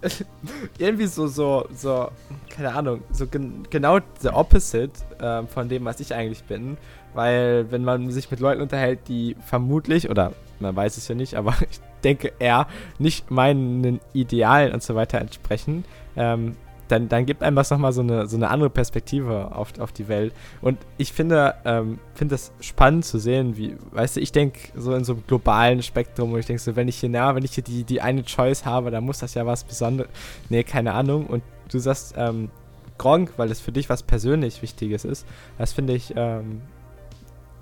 [0.79, 2.11] irgendwie so, so, so,
[2.49, 6.77] keine Ahnung, so gen genau the opposite äh, von dem, was ich eigentlich bin.
[7.13, 11.35] Weil, wenn man sich mit Leuten unterhält, die vermutlich, oder man weiß es ja nicht,
[11.35, 12.67] aber ich denke eher
[12.99, 15.85] nicht meinen Idealen und so weiter entsprechen,
[16.17, 16.57] ähm,
[16.91, 20.09] dann, dann gibt einem das nochmal so eine, so eine andere Perspektive auf, auf die
[20.09, 20.35] Welt.
[20.61, 24.95] Und ich finde, ähm, finde das spannend zu sehen, wie, weißt du, ich denke so
[24.95, 27.53] in so einem globalen Spektrum, wo ich denke so, wenn ich hier nah, wenn ich
[27.53, 30.11] hier die, die eine Choice habe, dann muss das ja was Besonderes,
[30.49, 31.27] nee, keine Ahnung.
[31.27, 32.51] Und du sagst, ähm,
[32.99, 35.27] Gronk, weil es für dich was persönlich Wichtiges ist,
[35.57, 36.61] das finde ich, ähm,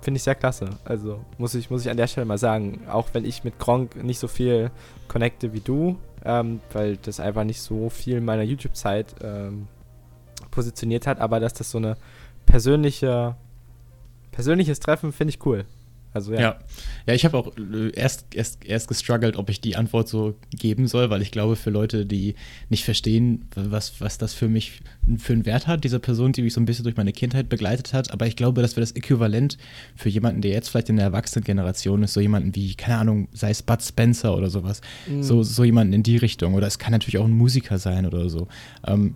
[0.01, 0.69] finde ich sehr klasse.
[0.83, 4.03] Also muss ich, muss ich an der Stelle mal sagen, auch wenn ich mit Gronk
[4.03, 4.71] nicht so viel
[5.07, 9.67] connecte wie du, ähm, weil das einfach nicht so viel meiner YouTube-Zeit ähm,
[10.51, 11.97] positioniert hat, aber dass das so eine
[12.45, 13.35] persönliche,
[14.31, 15.65] persönliches Treffen finde ich cool.
[16.13, 16.39] Also ja.
[16.39, 16.59] Ja,
[17.07, 20.87] ja ich habe auch äh, erst, erst, erst gestruggelt, ob ich die Antwort so geben
[20.87, 22.35] soll, weil ich glaube, für Leute, die
[22.69, 24.81] nicht verstehen, was, was das für mich
[25.17, 27.93] für einen Wert hat, diese Person, die mich so ein bisschen durch meine Kindheit begleitet
[27.93, 29.57] hat, aber ich glaube, dass wir das Äquivalent
[29.95, 33.51] für jemanden, der jetzt vielleicht in der Erwachsenengeneration ist, so jemanden wie, keine Ahnung, sei
[33.51, 35.23] es Bud Spencer oder sowas, mhm.
[35.23, 36.53] so, so jemanden in die Richtung.
[36.53, 38.47] Oder es kann natürlich auch ein Musiker sein oder so.
[38.85, 39.15] Ähm,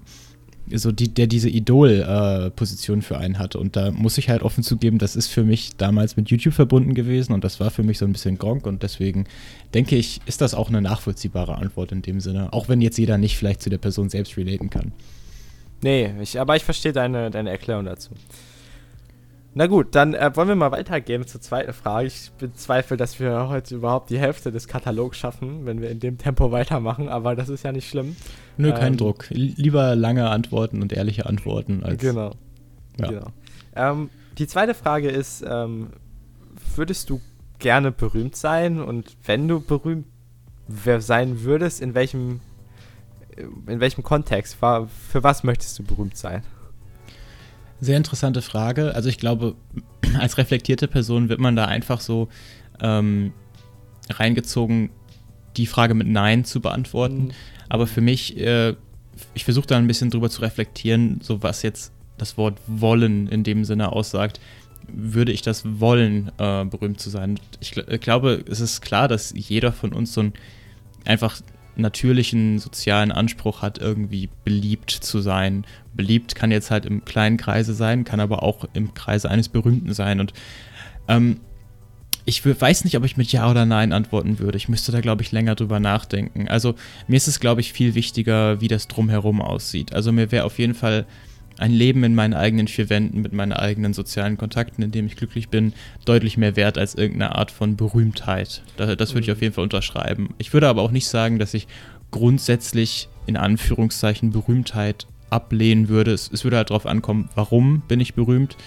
[0.71, 3.59] so die, der diese Idol-Position äh, für einen hatte.
[3.59, 6.93] Und da muss ich halt offen zugeben, das ist für mich damals mit YouTube verbunden
[6.93, 9.25] gewesen und das war für mich so ein bisschen Gronk und deswegen
[9.73, 13.17] denke ich, ist das auch eine nachvollziehbare Antwort in dem Sinne, auch wenn jetzt jeder
[13.17, 14.93] nicht vielleicht zu der Person selbst relaten kann.
[15.81, 18.11] Nee, ich, aber ich verstehe deine, deine Erklärung dazu.
[19.55, 22.07] Na gut, dann äh, wollen wir mal weitergehen zur zweiten Frage.
[22.07, 26.17] Ich bezweifle, dass wir heute überhaupt die Hälfte des Katalogs schaffen, wenn wir in dem
[26.17, 28.15] Tempo weitermachen, aber das ist ja nicht schlimm.
[28.57, 29.27] Nö, ähm, kein Druck.
[29.29, 32.01] Lieber lange Antworten und ehrliche Antworten als.
[32.01, 32.31] Genau.
[32.99, 33.07] Ja.
[33.07, 33.27] genau.
[33.75, 35.89] Ähm, die zweite Frage ist: ähm,
[36.75, 37.21] Würdest du
[37.59, 38.81] gerne berühmt sein?
[38.81, 40.07] Und wenn du berühmt
[40.67, 42.39] sein würdest, in welchem,
[43.67, 44.55] in welchem Kontext?
[44.55, 44.87] Für
[45.23, 46.41] was möchtest du berühmt sein?
[47.83, 48.95] Sehr interessante Frage.
[48.95, 49.55] Also ich glaube,
[50.19, 52.29] als reflektierte Person wird man da einfach so
[52.79, 53.33] ähm,
[54.09, 54.89] reingezogen,
[55.57, 57.25] die Frage mit Nein zu beantworten.
[57.25, 57.31] Mhm.
[57.67, 58.75] Aber für mich, äh,
[59.33, 63.43] ich versuche da ein bisschen drüber zu reflektieren, so was jetzt das Wort wollen in
[63.43, 64.39] dem Sinne aussagt.
[64.87, 67.37] Würde ich das wollen, äh, berühmt zu sein?
[67.59, 70.33] Ich gl glaube, es ist klar, dass jeder von uns so ein
[71.03, 71.41] einfach
[71.75, 75.65] natürlichen sozialen Anspruch hat, irgendwie beliebt zu sein.
[75.93, 79.93] Beliebt kann jetzt halt im kleinen Kreise sein, kann aber auch im Kreise eines Berühmten
[79.93, 80.19] sein.
[80.19, 80.33] Und
[81.07, 81.39] ähm,
[82.25, 84.57] ich weiß nicht, ob ich mit Ja oder Nein antworten würde.
[84.57, 86.47] Ich müsste da, glaube ich, länger drüber nachdenken.
[86.47, 86.75] Also
[87.07, 89.93] mir ist es, glaube ich, viel wichtiger, wie das drumherum aussieht.
[89.93, 91.05] Also mir wäre auf jeden Fall
[91.63, 95.15] ein Leben in meinen eigenen vier Wänden mit meinen eigenen sozialen Kontakten, in dem ich
[95.15, 95.71] glücklich bin,
[96.03, 98.63] deutlich mehr wert als irgendeine Art von Berühmtheit.
[98.75, 99.33] Das, das würde ich mhm.
[99.33, 100.35] auf jeden Fall unterschreiben.
[100.39, 101.67] Ich würde aber auch nicht sagen, dass ich
[102.11, 106.11] grundsätzlich in Anführungszeichen Berühmtheit ablehnen würde.
[106.11, 108.57] Es, es würde halt darauf ankommen, warum bin ich berühmt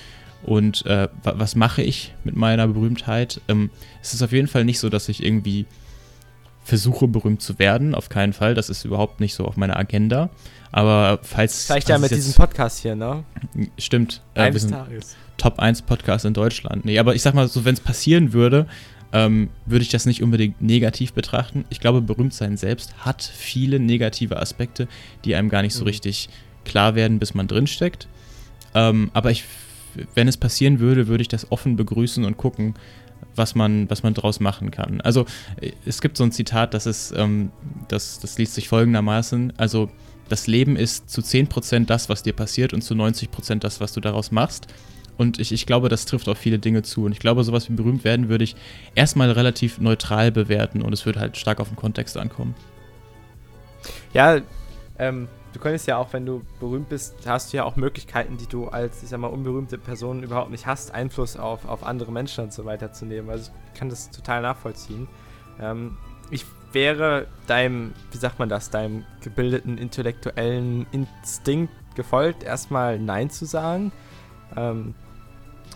[0.43, 3.43] und äh, was mache ich mit meiner Berühmtheit.
[3.49, 3.69] Ähm,
[4.01, 5.67] es ist auf jeden Fall nicht so, dass ich irgendwie
[6.67, 7.95] versuche, berühmt zu werden.
[7.95, 8.55] Auf keinen Fall.
[8.55, 10.31] Das ist überhaupt nicht so auf meiner Agenda.
[10.73, 11.67] Aber falls.
[11.67, 13.25] Vielleicht ja mit diesem Podcast hier, ne?
[13.79, 14.21] Stimmt.
[14.35, 15.17] Äh, Eines Tages.
[15.37, 16.85] Top 1 Podcast in Deutschland.
[16.85, 18.67] Nee, aber ich sag mal so, wenn es passieren würde,
[19.13, 21.65] ähm, würde ich das nicht unbedingt negativ betrachten.
[21.71, 24.89] Ich glaube, Berühmtsein selbst hat viele negative Aspekte,
[25.25, 25.89] die einem gar nicht so mhm.
[25.89, 26.29] richtig
[26.65, 28.09] klar werden, bis man drinsteckt.
[28.75, 29.45] Ähm, aber ich,
[30.15, 32.75] wenn es passieren würde, würde ich das offen begrüßen und gucken,
[33.37, 35.01] was man, was man daraus machen kann.
[35.01, 35.27] Also
[35.61, 37.51] äh, es gibt so ein Zitat, das ist, ähm,
[37.89, 39.91] das, das liest sich folgendermaßen, also
[40.29, 44.01] das Leben ist zu 10% das, was dir passiert und zu 90% das, was du
[44.01, 44.67] daraus machst.
[45.19, 47.05] Und ich, ich glaube, das trifft auf viele Dinge zu.
[47.05, 48.57] Und ich glaube, sowas wie berühmt werden würde ich
[48.95, 52.55] erstmal relativ neutral bewerten und es würde halt stark auf den Kontext ankommen.
[54.13, 54.41] Ja,
[54.99, 58.47] ähm, du könntest ja auch, wenn du berühmt bist, hast du ja auch Möglichkeiten, die
[58.47, 62.45] du als, ich sag mal, unberühmte Person überhaupt nicht hast, Einfluss auf, auf andere Menschen
[62.45, 63.31] und so weiter zu nehmen.
[63.31, 65.09] Also ich kann das total nachvollziehen.
[65.59, 65.97] Ähm,
[66.31, 73.47] ich wäre deinem, wie sagt man das, deinem gebildeten intellektuellen Instinkt gefolgt, erstmal Nein zu
[73.47, 73.93] sagen.
[74.59, 74.95] Ähm,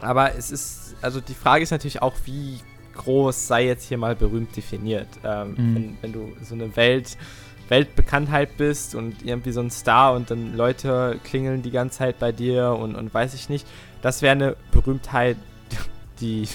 [0.03, 2.61] aber es ist, also die Frage ist natürlich auch, wie
[2.97, 5.09] groß sei jetzt hier mal berühmt definiert.
[5.25, 5.75] Ähm, mhm.
[5.75, 7.17] wenn, wenn, du so eine Welt,
[7.71, 12.33] Weltbekanntheit bist und irgendwie so ein Star und dann Leute klingeln die ganze Zeit bei
[12.33, 13.67] dir und, und weiß ich nicht,
[14.03, 15.37] das wäre eine Berühmtheit,
[16.21, 16.49] die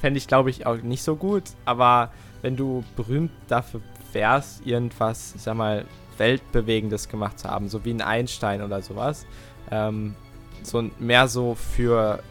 [0.00, 1.44] fände ich glaube ich auch nicht so gut.
[1.64, 2.10] Aber
[2.42, 3.80] wenn du berühmt dafür
[4.12, 5.84] wärst, irgendwas, ich sag mal,
[6.16, 9.26] Weltbewegendes gemacht zu haben, so wie ein Einstein oder sowas,
[9.70, 10.14] ähm,
[10.62, 12.22] so mehr so für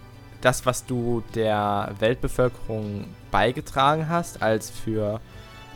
[0.41, 5.21] das, was du der Weltbevölkerung beigetragen hast, als für,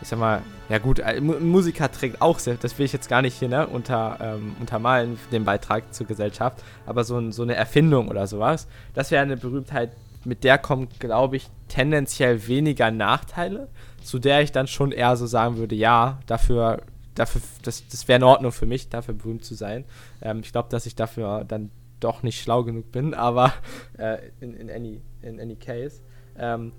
[0.02, 3.22] ich sag mal, ja gut, ein Musiker trägt auch sehr, das will ich jetzt gar
[3.22, 8.08] nicht hier ne, unter, ähm, untermalen, den Beitrag zur Gesellschaft, aber so, so eine Erfindung
[8.08, 9.92] oder sowas, das wäre eine Berühmtheit,
[10.24, 13.70] mit der kommt, glaube ich, tendenziell weniger Nachteile,
[14.04, 16.82] zu der ich dann schon eher so sagen würde, ja, dafür,
[17.16, 19.86] dafür das, das wäre in Ordnung für mich, dafür berühmt zu sein.
[20.22, 23.54] Ähm, ich glaube, dass ich dafür dann doch nicht schlau genug bin, aber
[23.98, 26.02] äh, in, in, any, in any case.
[26.38, 26.74] Ähm,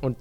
[0.00, 0.16] und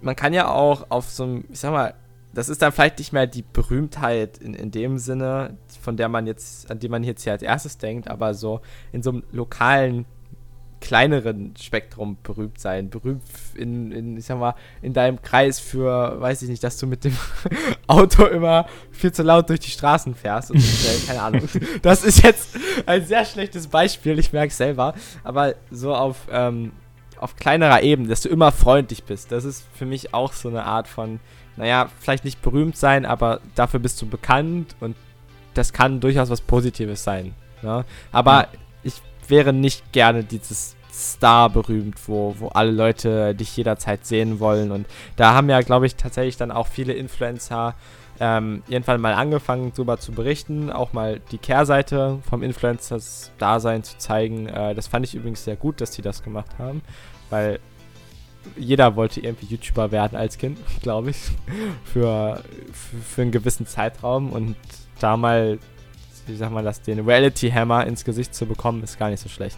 [0.00, 1.94] man kann ja auch auf so einem, ich sag mal,
[2.32, 6.26] das ist dann vielleicht nicht mehr die Berühmtheit in, in dem Sinne, von der man
[6.26, 8.60] jetzt, an die man jetzt hier als erstes denkt, aber so
[8.92, 10.04] in so einem lokalen
[10.80, 12.90] kleineren Spektrum berühmt sein.
[12.90, 13.22] Berühmt
[13.54, 17.04] in, in, ich sag mal, in deinem Kreis für, weiß ich nicht, dass du mit
[17.04, 17.16] dem
[17.86, 20.50] Auto immer viel zu laut durch die Straßen fährst.
[20.50, 21.48] Und, äh, keine Ahnung.
[21.82, 22.50] Das ist jetzt
[22.84, 24.94] ein sehr schlechtes Beispiel, ich merke es selber.
[25.24, 26.72] Aber so auf, ähm,
[27.18, 30.64] auf kleinerer Ebene, dass du immer freundlich bist, das ist für mich auch so eine
[30.64, 31.20] Art von,
[31.56, 34.96] naja, vielleicht nicht berühmt sein, aber dafür bist du bekannt und
[35.54, 37.34] das kann durchaus was Positives sein.
[37.62, 37.84] Ne?
[38.12, 38.48] Aber ja
[39.30, 44.70] wäre nicht gerne dieses Star berühmt, wo, wo alle Leute dich jederzeit sehen wollen.
[44.70, 47.74] Und da haben ja, glaube ich, tatsächlich dann auch viele Influencer
[48.20, 54.48] ähm, irgendwann mal angefangen, darüber zu berichten, auch mal die Kehrseite vom Influencers-Dasein zu zeigen.
[54.48, 56.82] Äh, das fand ich übrigens sehr gut, dass die das gemacht haben,
[57.30, 57.58] weil
[58.56, 61.16] jeder wollte irgendwie YouTuber werden als Kind, glaube ich,
[61.84, 64.56] für, für, für einen gewissen Zeitraum und
[65.00, 65.58] da mal
[66.26, 69.28] wie sagt man das, den Reality Hammer ins Gesicht zu bekommen, ist gar nicht so
[69.28, 69.56] schlecht.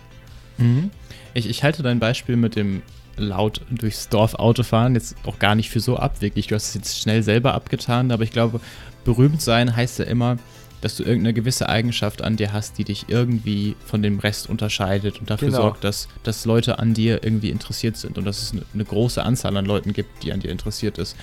[0.59, 0.90] Mhm.
[1.35, 2.83] Ich, ich halte dein Beispiel mit dem
[3.18, 6.48] laut durchs Dorf Autofahren jetzt auch gar nicht für so abwegig.
[6.48, 8.61] Du hast es jetzt schnell selber abgetan, aber ich glaube,
[9.04, 10.38] berühmt sein heißt ja immer,
[10.81, 15.18] dass du irgendeine gewisse Eigenschaft an dir hast, die dich irgendwie von dem Rest unterscheidet
[15.18, 15.62] und dafür genau.
[15.62, 19.22] sorgt, dass, dass Leute an dir irgendwie interessiert sind und dass es eine, eine große
[19.22, 21.16] Anzahl an Leuten gibt, die an dir interessiert ist.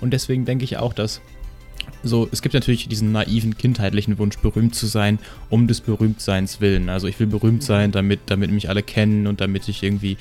[0.00, 1.20] Und deswegen denke ich auch, dass
[2.02, 5.18] so, es gibt natürlich diesen naiven kindheitlichen Wunsch, berühmt zu sein,
[5.50, 6.88] um des Berühmtseins willen.
[6.88, 10.16] Also ich will berühmt sein, damit, damit mich alle kennen und damit ich irgendwie,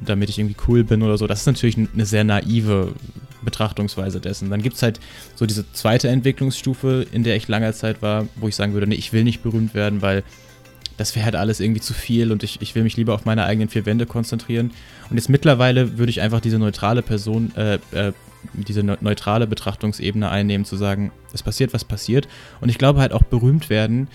[0.00, 1.26] damit ich irgendwie cool bin oder so.
[1.26, 2.92] Das ist natürlich eine sehr naive
[3.42, 4.50] Betrachtungsweise dessen.
[4.50, 5.00] Dann gibt es halt
[5.34, 8.96] so diese zweite Entwicklungsstufe, in der ich lange Zeit war, wo ich sagen würde, nee,
[8.96, 10.24] ich will nicht berühmt werden, weil
[10.96, 13.44] das wäre halt alles irgendwie zu viel und ich, ich will mich lieber auf meine
[13.44, 14.72] eigenen vier Wände konzentrieren.
[15.10, 18.12] Und jetzt mittlerweile würde ich einfach diese neutrale Person, äh, äh,
[18.52, 22.26] diese neutrale Betrachtungsebene einnehmen, zu sagen, es passiert, was passiert.
[22.60, 24.08] Und ich glaube halt auch berühmt werden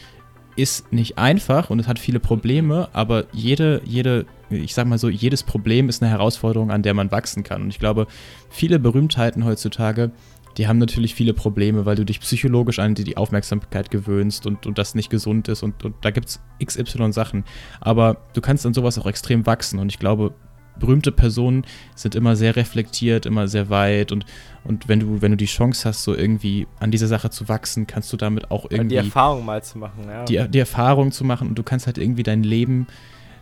[0.55, 5.09] ist nicht einfach und es hat viele Probleme, aber jede, jede, ich sag mal so,
[5.09, 7.61] jedes Problem ist eine Herausforderung, an der man wachsen kann.
[7.61, 8.07] Und ich glaube,
[8.49, 10.11] viele Berühmtheiten heutzutage,
[10.57, 14.65] die haben natürlich viele Probleme, weil du dich psychologisch an die, die Aufmerksamkeit gewöhnst und,
[14.65, 17.43] und das nicht gesund ist und, und da gibt es XY Sachen.
[17.81, 20.33] Aber du kannst an sowas auch extrem wachsen und ich glaube,
[20.77, 24.25] berühmte Personen sind immer sehr reflektiert, immer sehr weit und,
[24.63, 27.87] und wenn du, wenn du die Chance hast, so irgendwie an dieser Sache zu wachsen,
[27.87, 28.95] kannst du damit auch irgendwie.
[28.95, 30.25] Die Erfahrung mal zu machen, ja.
[30.25, 32.87] Die, die Erfahrung zu machen und du kannst halt irgendwie dein Leben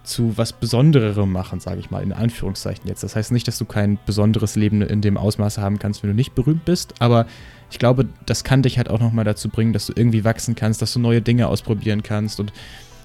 [0.03, 3.03] zu was Besondererem machen, sage ich mal, in Anführungszeichen jetzt.
[3.03, 6.15] Das heißt nicht, dass du kein besonderes Leben in dem Ausmaß haben kannst, wenn du
[6.15, 7.27] nicht berühmt bist, aber
[7.69, 10.81] ich glaube, das kann dich halt auch nochmal dazu bringen, dass du irgendwie wachsen kannst,
[10.81, 12.51] dass du neue Dinge ausprobieren kannst und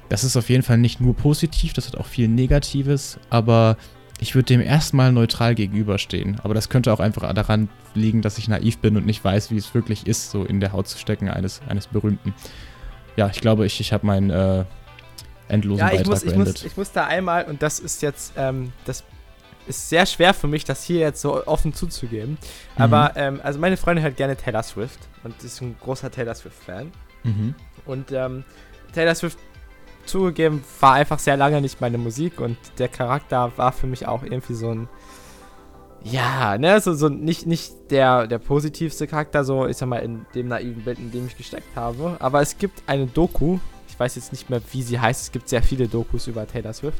[0.08, 3.76] das ist auf jeden Fall nicht nur positiv, das hat auch viel Negatives, aber
[4.18, 6.40] ich würde dem erstmal neutral gegenüberstehen.
[6.42, 9.56] Aber das könnte auch einfach daran liegen, dass ich naiv bin und nicht weiß, wie
[9.56, 12.34] es wirklich ist, so in der Haut zu stecken eines, eines Berühmten.
[13.16, 14.64] Ja, ich glaube, ich, ich habe meinen äh,
[15.48, 16.54] endlosen ja, ich Beitrag muss, ich beendet.
[16.54, 19.04] Muss, ich muss da einmal, und das ist jetzt, ähm, das
[19.66, 22.32] ist sehr schwer für mich, das hier jetzt so offen zuzugeben.
[22.76, 22.82] Mhm.
[22.82, 26.92] Aber, ähm, also meine Freundin hört gerne Taylor Swift und ist ein großer Taylor Swift-Fan.
[27.24, 27.54] Mhm.
[27.84, 28.44] Und ähm,
[28.92, 29.38] Taylor Swift
[30.06, 34.22] zugegeben, war einfach sehr lange nicht meine Musik und der Charakter war für mich auch
[34.22, 34.88] irgendwie so ein.
[36.02, 40.24] Ja, ne, so, so nicht, nicht der, der positivste Charakter, so, ich sag mal, in
[40.36, 42.16] dem naiven Bild, in dem ich gesteckt habe.
[42.20, 43.58] Aber es gibt eine Doku,
[43.96, 46.74] ich weiß jetzt nicht mehr, wie sie heißt, es gibt sehr viele Dokus über Taylor
[46.74, 46.98] Swift.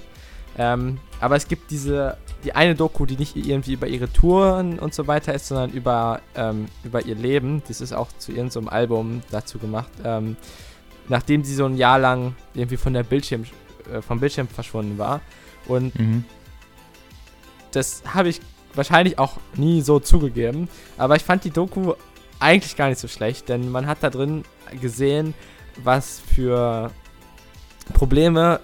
[0.57, 4.95] Ähm, aber es gibt diese, die eine Doku, die nicht irgendwie über ihre Touren und
[4.95, 7.63] so weiter ist, sondern über, ähm, über ihr Leben.
[7.69, 9.91] Das ist auch zu irgendeinem so Album dazu gemacht.
[10.05, 10.39] Ähm,
[11.09, 13.45] nachdem sie so ein Jahr lang irgendwie von der Bildschirm,
[13.93, 15.21] äh, vom Bildschirm verschwunden war.
[15.69, 16.25] Und mhm.
[17.73, 18.41] das habe ich
[18.75, 20.71] wahrscheinlich auch nie so zugegeben.
[20.97, 21.93] Aber ich fand die Doku
[22.41, 24.45] eigentlich gar nicht so schlecht, denn man hat da drin
[24.81, 25.35] gesehen,
[25.83, 26.91] was für
[27.93, 28.61] Probleme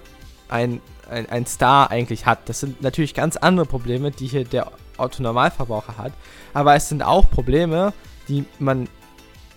[0.49, 2.49] ein, ein, ein Star eigentlich hat.
[2.49, 6.13] Das sind natürlich ganz andere Probleme, die hier der Autonormalverbraucher hat.
[6.53, 7.93] Aber es sind auch Probleme,
[8.27, 8.87] die man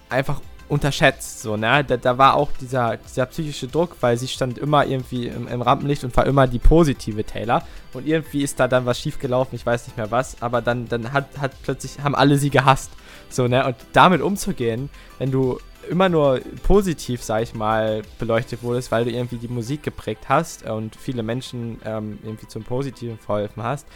[0.08, 1.42] einfach unterschätzt.
[1.42, 1.84] So, ne?
[1.84, 5.62] Da, da, war auch dieser, dieser psychische Druck, weil sie stand immer irgendwie im, im,
[5.62, 7.62] Rampenlicht und war immer die positive Taylor.
[7.92, 11.12] Und irgendwie ist da dann was schiefgelaufen, ich weiß nicht mehr was, aber dann, dann
[11.12, 12.90] hat, hat plötzlich, haben alle sie gehasst.
[13.28, 13.64] So, ne?
[13.66, 15.58] Und damit umzugehen, wenn du
[15.90, 20.68] immer nur positiv, sag ich mal, beleuchtet wurdest, weil du irgendwie die Musik geprägt hast
[20.68, 23.86] und viele Menschen ähm, irgendwie zum Positiven verholfen hast,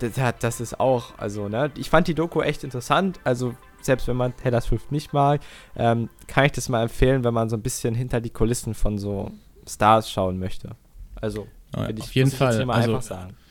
[0.00, 1.70] das, das ist auch, also, ne?
[1.76, 5.40] Ich fand die Doku echt interessant, also selbst wenn man Taylor Swift nicht mag,
[5.76, 8.98] ähm, kann ich das mal empfehlen, wenn man so ein bisschen hinter die Kulissen von
[8.98, 9.30] so
[9.68, 10.70] Stars schauen möchte.
[11.20, 12.68] Also, ja, ich, auf jeden Fall.
[12.70, 12.98] Also,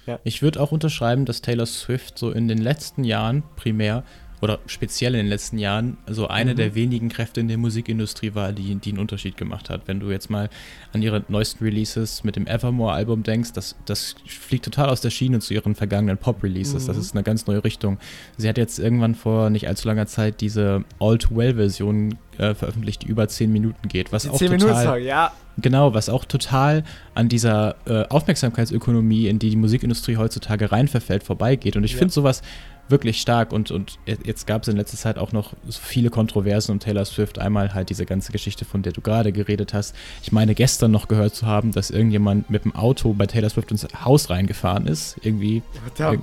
[0.06, 0.20] ja.
[0.24, 4.04] Ich würde auch unterschreiben, dass Taylor Swift so in den letzten Jahren primär
[4.42, 6.58] oder speziell in den letzten Jahren so eine mhm.
[6.58, 9.88] der wenigen Kräfte in der Musikindustrie war, die, die einen Unterschied gemacht hat.
[9.88, 10.50] Wenn du jetzt mal
[10.94, 15.40] an ihre neuesten Releases mit dem Evermore-Album denkst, das, das fliegt total aus der Schiene
[15.40, 16.84] zu ihren vergangenen Pop-Releases.
[16.84, 16.88] Mhm.
[16.88, 17.98] Das ist eine ganz neue Richtung.
[18.38, 23.28] Sie hat jetzt irgendwann vor nicht allzu langer Zeit diese All-to-Well-Version äh, veröffentlicht, die über
[23.28, 24.14] 10 Minuten geht.
[24.14, 25.34] Was die auch 10 total, Minuten, ja.
[25.58, 31.76] Genau, was auch total an dieser äh, Aufmerksamkeitsökonomie, in die die Musikindustrie heutzutage reinverfällt, vorbeigeht.
[31.76, 31.98] Und ich ja.
[31.98, 32.42] finde sowas
[32.90, 36.72] wirklich stark und, und jetzt gab es in letzter Zeit auch noch so viele Kontroversen
[36.74, 37.40] um Taylor Swift.
[37.40, 39.96] Einmal halt diese ganze Geschichte, von der du gerade geredet hast.
[40.24, 43.72] Ich meine, gestern noch gehört zu haben, dass irgendjemand mit dem Auto bei Taylor Swift
[43.72, 45.18] ins Haus reingefahren ist.
[45.22, 45.62] Irgendwie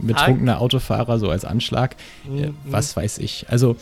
[0.02, 1.96] betrunkener Autofahrer, so als Anschlag.
[2.28, 2.38] Mhm.
[2.38, 3.46] Äh, was weiß ich.
[3.48, 3.76] Also,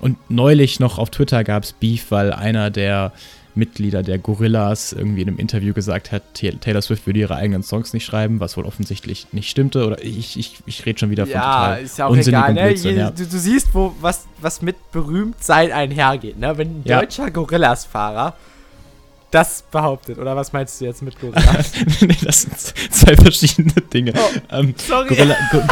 [0.00, 3.12] und neulich noch auf Twitter gab es Beef, weil einer der
[3.54, 7.92] Mitglieder der Gorillas irgendwie in einem Interview gesagt hat, Taylor Swift würde ihre eigenen Songs
[7.92, 9.86] nicht schreiben, was wohl offensichtlich nicht stimmte.
[9.86, 12.74] Oder ich, ich, ich rede schon wieder von ja, total ist ja auch egal, ne?
[12.74, 13.10] Ja.
[13.10, 16.38] du, du, siehst, wo, was, was mit Berühmtsein einhergeht.
[16.38, 16.56] Ne?
[16.56, 17.00] Wenn ein ja.
[17.00, 18.34] deutscher Gorillas-Fahrer
[19.30, 20.18] das behauptet.
[20.18, 21.72] Oder was meinst du jetzt mit Gorillas?
[22.00, 24.12] nee, das sind zwei verschiedene Dinge.
[24.16, 25.08] Oh, ähm, sorry.
[25.08, 25.62] Gorilla, Go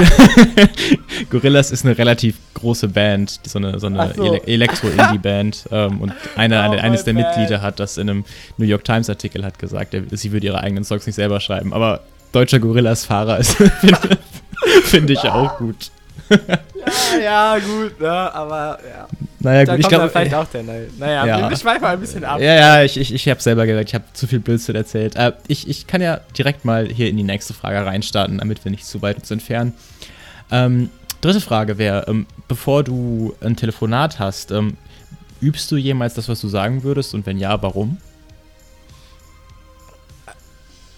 [1.31, 4.25] Gorillas ist eine relativ große Band, so eine, so eine so.
[4.25, 5.69] Ele Elektro-Indie-Band.
[5.71, 7.37] Ähm, und eine, oh, eines der bad.
[7.37, 8.25] Mitglieder hat das in einem
[8.59, 11.73] New York Times-Artikel hat gesagt, sie würde ihre eigenen Songs nicht selber schreiben.
[11.73, 14.09] Aber deutscher Gorillas-Fahrer ist, finde
[14.85, 15.91] find ich auch gut.
[16.31, 19.09] ja, ja, gut, ne, aber ja.
[19.41, 20.09] Naja, da gut, ich glaube.
[20.09, 20.89] vielleicht auch der Neue.
[20.99, 21.51] Naja, ja.
[21.51, 22.41] wir schweifen ein bisschen ab.
[22.41, 25.15] Ja, ja, ich, ich, ich habe selber gesagt, ich habe zu viel Blödsinn erzählt.
[25.15, 28.71] Äh, ich, ich kann ja direkt mal hier in die nächste Frage reinstarten, damit wir
[28.71, 29.75] nicht zu weit uns entfernen.
[30.51, 34.77] Ähm, dritte Frage wäre, ähm, bevor du ein Telefonat hast, ähm,
[35.41, 37.15] übst du jemals das, was du sagen würdest?
[37.15, 37.99] Und wenn ja, warum?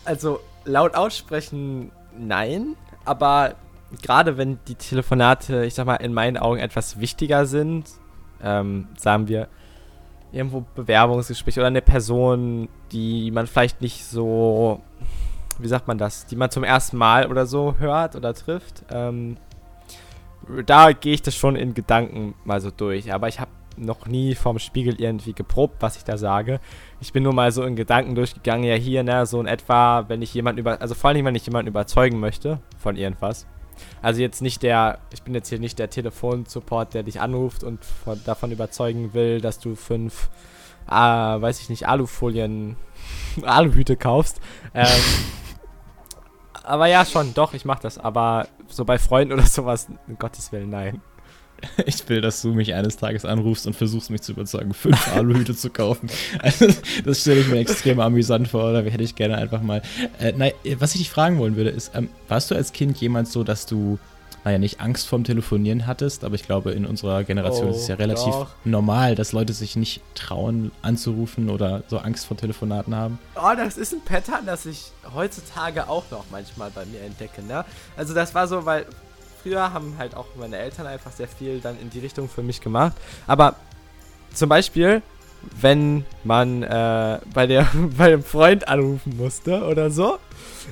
[0.07, 2.75] Also, laut aussprechen, nein.
[3.05, 3.55] Aber
[4.03, 7.87] gerade wenn die Telefonate, ich sag mal, in meinen Augen etwas wichtiger sind,
[8.43, 9.49] ähm, sagen wir,
[10.33, 14.81] irgendwo Bewerbungsgespräch oder eine Person, die man vielleicht nicht so,
[15.59, 19.37] wie sagt man das, die man zum ersten Mal oder so hört oder trifft, ähm,
[20.67, 23.13] da gehe ich das schon in Gedanken mal so durch.
[23.13, 26.61] Aber ich habe noch nie vorm Spiegel irgendwie geprobt, was ich da sage.
[27.01, 30.23] Ich bin nur mal so in Gedanken durchgegangen, ja hier, ne, so in etwa, wenn
[30.23, 33.47] ich jemanden über, also vor allem, wenn ich jemanden überzeugen möchte von irgendwas,
[34.03, 37.85] also jetzt nicht der, ich bin jetzt hier nicht der Telefonsupport, der dich anruft und
[37.85, 40.31] von, davon überzeugen will, dass du fünf,
[40.89, 42.77] äh, weiß ich nicht, Alufolien,
[43.43, 44.41] Aluhüte kaufst.
[44.75, 44.87] Ähm,
[46.63, 47.99] aber ja, schon, doch, ich mach das.
[47.99, 51.01] Aber so bei Freunden oder sowas, um Gottes Willen, nein.
[51.87, 55.55] ich will, dass du mich eines Tages anrufst und versuchst mich zu überzeugen, fünf Aluhüte
[55.55, 56.09] zu kaufen.
[56.39, 56.67] Also,
[57.05, 59.83] das stelle ich mir extrem amüsant vor, oder hätte ich gerne einfach mal.
[60.19, 63.33] Äh, nein, was ich dich fragen wollen würde, ist, ähm, warst du als Kind jemals
[63.33, 63.99] so, dass du
[64.45, 67.89] naja, nicht Angst vorm Telefonieren hattest, aber ich glaube, in unserer Generation oh, ist es
[67.89, 68.49] ja relativ doch.
[68.65, 73.19] normal, dass Leute sich nicht trauen anzurufen oder so Angst vor Telefonaten haben.
[73.37, 77.65] Oh, das ist ein Pattern, das ich heutzutage auch noch manchmal bei mir entdecke, ne?
[77.97, 78.87] Also das war so, weil
[79.43, 82.61] früher haben halt auch meine Eltern einfach sehr viel dann in die Richtung für mich
[82.61, 82.97] gemacht.
[83.27, 83.57] Aber
[84.33, 85.03] zum Beispiel,
[85.61, 90.19] wenn man äh, bei, der, bei dem Freund anrufen musste oder so.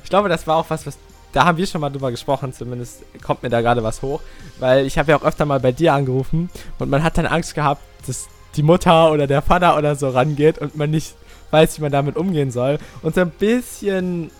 [0.02, 0.98] Ich glaube, das war auch was, was
[1.32, 4.22] da haben wir schon mal drüber gesprochen, zumindest kommt mir da gerade was hoch,
[4.58, 7.54] weil ich habe ja auch öfter mal bei dir angerufen und man hat dann Angst
[7.54, 11.14] gehabt, dass die Mutter oder der Vater oder so rangeht und man nicht
[11.50, 12.78] weiß, wie man damit umgehen soll.
[13.02, 14.30] Und so ein bisschen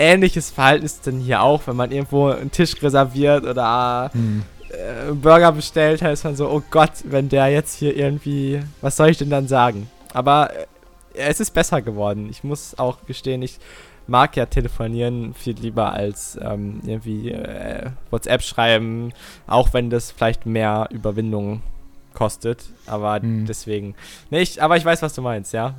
[0.00, 4.42] ähnliches Verhalten ist dann hier auch, wenn man irgendwo einen Tisch reserviert oder hm.
[4.70, 9.10] äh, Burger bestellt, heißt man so, oh Gott, wenn der jetzt hier irgendwie, was soll
[9.10, 9.88] ich denn dann sagen?
[10.14, 10.66] Aber äh,
[11.14, 12.28] es ist besser geworden.
[12.30, 13.58] Ich muss auch gestehen, ich
[14.06, 19.12] mag ja telefonieren viel lieber als ähm, irgendwie äh, WhatsApp schreiben,
[19.46, 21.62] auch wenn das vielleicht mehr Überwindung
[22.14, 22.64] kostet.
[22.86, 23.44] Aber hm.
[23.44, 23.94] deswegen
[24.30, 24.60] nicht.
[24.60, 25.74] Aber ich weiß, was du meinst, ja.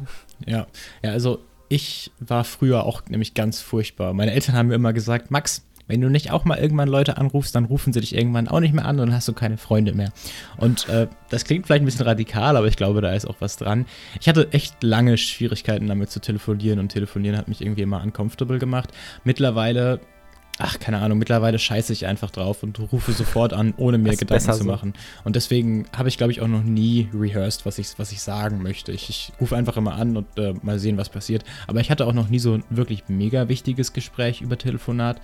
[0.46, 0.68] Ja,
[1.02, 1.40] ja, also
[1.72, 4.14] ich war früher auch nämlich ganz furchtbar.
[4.14, 7.56] Meine Eltern haben mir immer gesagt, Max, wenn du nicht auch mal irgendwann Leute anrufst,
[7.56, 9.94] dann rufen sie dich irgendwann auch nicht mehr an und dann hast du keine Freunde
[9.94, 10.12] mehr.
[10.58, 13.56] Und äh, das klingt vielleicht ein bisschen radikal, aber ich glaube, da ist auch was
[13.56, 13.86] dran.
[14.20, 18.60] Ich hatte echt lange Schwierigkeiten damit zu telefonieren und telefonieren hat mich irgendwie immer uncomfortable
[18.60, 18.90] gemacht.
[19.24, 20.02] Mittlerweile
[20.62, 24.54] ach, keine Ahnung, mittlerweile scheiße ich einfach drauf und rufe sofort an, ohne mir Gedanken
[24.54, 24.94] zu machen.
[24.96, 25.22] So.
[25.26, 28.62] Und deswegen habe ich, glaube ich, auch noch nie rehearsed, was ich, was ich sagen
[28.62, 28.92] möchte.
[28.92, 31.44] Ich, ich rufe einfach immer an und äh, mal sehen, was passiert.
[31.68, 35.20] Aber ich hatte auch noch nie so ein wirklich mega wichtiges Gespräch über Telefonat.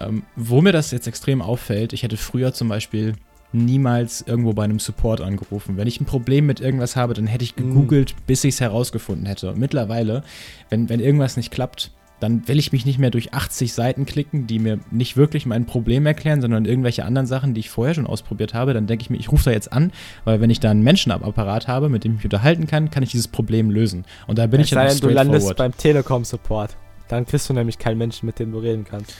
[0.00, 3.14] Ähm, wo mir das jetzt extrem auffällt, ich hätte früher zum Beispiel
[3.52, 5.76] niemals irgendwo bei einem Support angerufen.
[5.76, 7.68] Wenn ich ein Problem mit irgendwas habe, dann hätte ich mhm.
[7.68, 9.50] gegoogelt, bis ich es herausgefunden hätte.
[9.50, 10.22] Und mittlerweile,
[10.70, 14.46] wenn, wenn irgendwas nicht klappt, dann will ich mich nicht mehr durch 80 Seiten klicken,
[14.46, 18.06] die mir nicht wirklich mein Problem erklären, sondern irgendwelche anderen Sachen, die ich vorher schon
[18.06, 18.74] ausprobiert habe.
[18.74, 19.92] Dann denke ich mir, ich rufe da jetzt an,
[20.24, 22.90] weil wenn ich da einen Menschen am Apparat habe, mit dem ich mich unterhalten kann,
[22.90, 24.04] kann ich dieses Problem lösen.
[24.28, 26.76] Und da bin es ich dann Du landest beim Telekom-Support.
[27.08, 29.14] Dann kriegst du nämlich keinen Menschen, mit dem du reden kannst.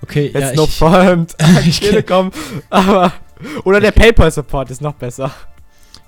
[0.00, 1.36] Okay, Jetzt ja, noch front,
[1.80, 2.30] Telekom,
[2.70, 3.12] aber
[3.64, 5.32] oder der PayPal-Support ist noch besser.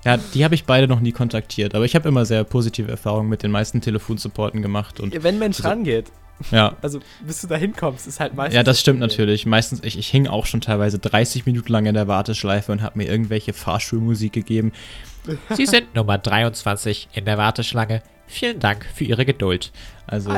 [0.06, 3.28] Ja, die habe ich beide noch nie kontaktiert, aber ich habe immer sehr positive Erfahrungen
[3.28, 5.00] mit den meisten Telefonsupporten gemacht.
[5.00, 6.12] Und wenn ein Mensch also, rangeht.
[6.52, 6.76] Ja.
[6.80, 8.54] Also, bis du da hinkommst, ist halt meistens.
[8.54, 9.46] Ja, das stimmt natürlich.
[9.46, 12.98] Meistens, ich, ich hing auch schon teilweise 30 Minuten lang in der Warteschleife und habe
[12.98, 14.72] mir irgendwelche Fahrschulmusik gegeben.
[15.50, 18.00] Sie sind Nummer 23 in der Warteschlange.
[18.28, 19.72] Vielen Dank für Ihre Geduld.
[20.06, 20.30] Also.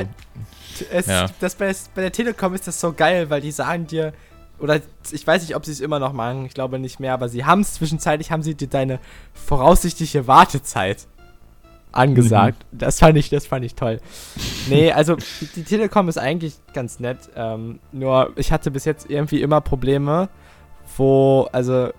[0.91, 1.27] Es, ja.
[1.41, 4.15] das bei, bei der Telekom ist das so geil, weil die sagen dir,
[4.61, 7.29] oder ich weiß nicht, ob sie es immer noch machen, ich glaube nicht mehr, aber
[7.29, 8.99] sie haben es zwischenzeitlich, haben sie dir deine
[9.35, 11.07] voraussichtliche Wartezeit
[11.93, 12.67] angesagt.
[12.71, 12.79] Mhm.
[12.79, 14.01] Das fand ich, das fand ich toll.
[14.69, 17.31] nee, also die, die Telekom ist eigentlich ganz nett.
[17.35, 20.29] Ähm, nur ich hatte bis jetzt irgendwie immer Probleme,
[20.97, 21.91] wo, also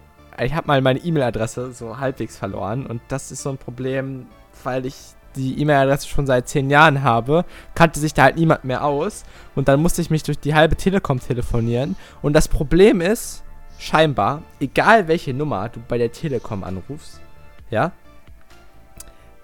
[0.41, 4.27] ich habe mal meine E-Mail-Adresse so halbwegs verloren und das ist so ein Problem,
[4.63, 4.95] weil ich
[5.35, 9.23] die E-Mail-Adresse schon seit zehn Jahren habe, kannte sich da halt niemand mehr aus.
[9.55, 11.95] Und dann musste ich mich durch die halbe Telekom telefonieren.
[12.21, 13.43] Und das Problem ist,
[13.77, 17.19] scheinbar, egal welche Nummer du bei der Telekom anrufst,
[17.69, 17.91] ja,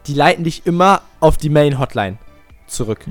[0.07, 2.17] die leiten dich immer auf die Main-Hotline
[2.67, 3.05] zurück.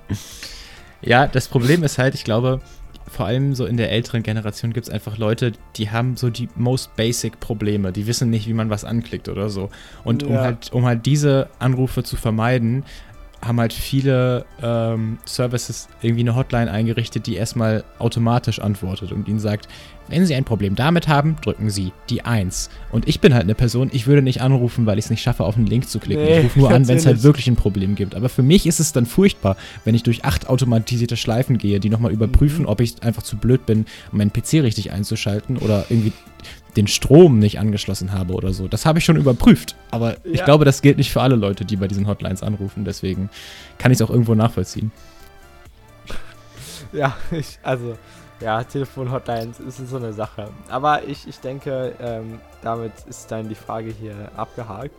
[1.00, 2.60] ja, das Problem ist halt, ich glaube,
[3.08, 6.48] vor allem so in der älteren Generation gibt es einfach Leute, die haben so die
[6.56, 7.92] most basic Probleme.
[7.92, 9.70] Die wissen nicht, wie man was anklickt oder so.
[10.04, 10.28] Und ja.
[10.28, 12.84] um, halt, um halt diese Anrufe zu vermeiden,
[13.42, 19.38] haben halt viele ähm, Services irgendwie eine Hotline eingerichtet, die erstmal automatisch antwortet und ihnen
[19.38, 19.68] sagt,
[20.08, 22.70] wenn Sie ein Problem damit haben, drücken Sie die 1.
[22.92, 25.44] Und ich bin halt eine Person, ich würde nicht anrufen, weil ich es nicht schaffe,
[25.44, 26.24] auf einen Link zu klicken.
[26.24, 28.14] Nee, ich rufe nur an, wenn es halt wirklich ein Problem gibt.
[28.14, 31.90] Aber für mich ist es dann furchtbar, wenn ich durch acht automatisierte Schleifen gehe, die
[31.90, 32.68] nochmal überprüfen, mhm.
[32.68, 36.12] ob ich einfach zu blöd bin, um meinen PC richtig einzuschalten oder irgendwie
[36.76, 38.68] den Strom nicht angeschlossen habe oder so.
[38.68, 39.76] Das habe ich schon überprüft.
[39.90, 40.16] Aber ja.
[40.24, 42.84] ich glaube, das gilt nicht für alle Leute, die bei diesen Hotlines anrufen.
[42.84, 43.30] Deswegen
[43.78, 44.92] kann ich es auch irgendwo nachvollziehen.
[46.92, 47.96] Ja, ich, also,
[48.40, 50.50] ja, Telefon-Hotlines ist so eine Sache.
[50.68, 54.94] Aber ich, ich denke, ähm, damit ist dann die Frage hier abgehakt.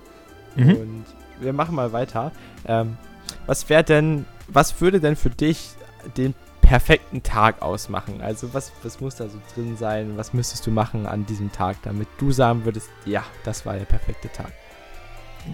[0.56, 0.70] Mhm.
[0.70, 1.06] Und
[1.40, 2.32] wir machen mal weiter.
[2.68, 2.98] Ähm,
[3.46, 5.70] was wäre denn, was würde denn für dich
[6.16, 6.34] den
[6.68, 8.22] perfekten Tag ausmachen?
[8.22, 10.18] Also was, was muss da so drin sein?
[10.18, 13.86] Was müsstest du machen an diesem Tag, damit du sagen würdest, ja, das war der
[13.86, 14.52] perfekte Tag?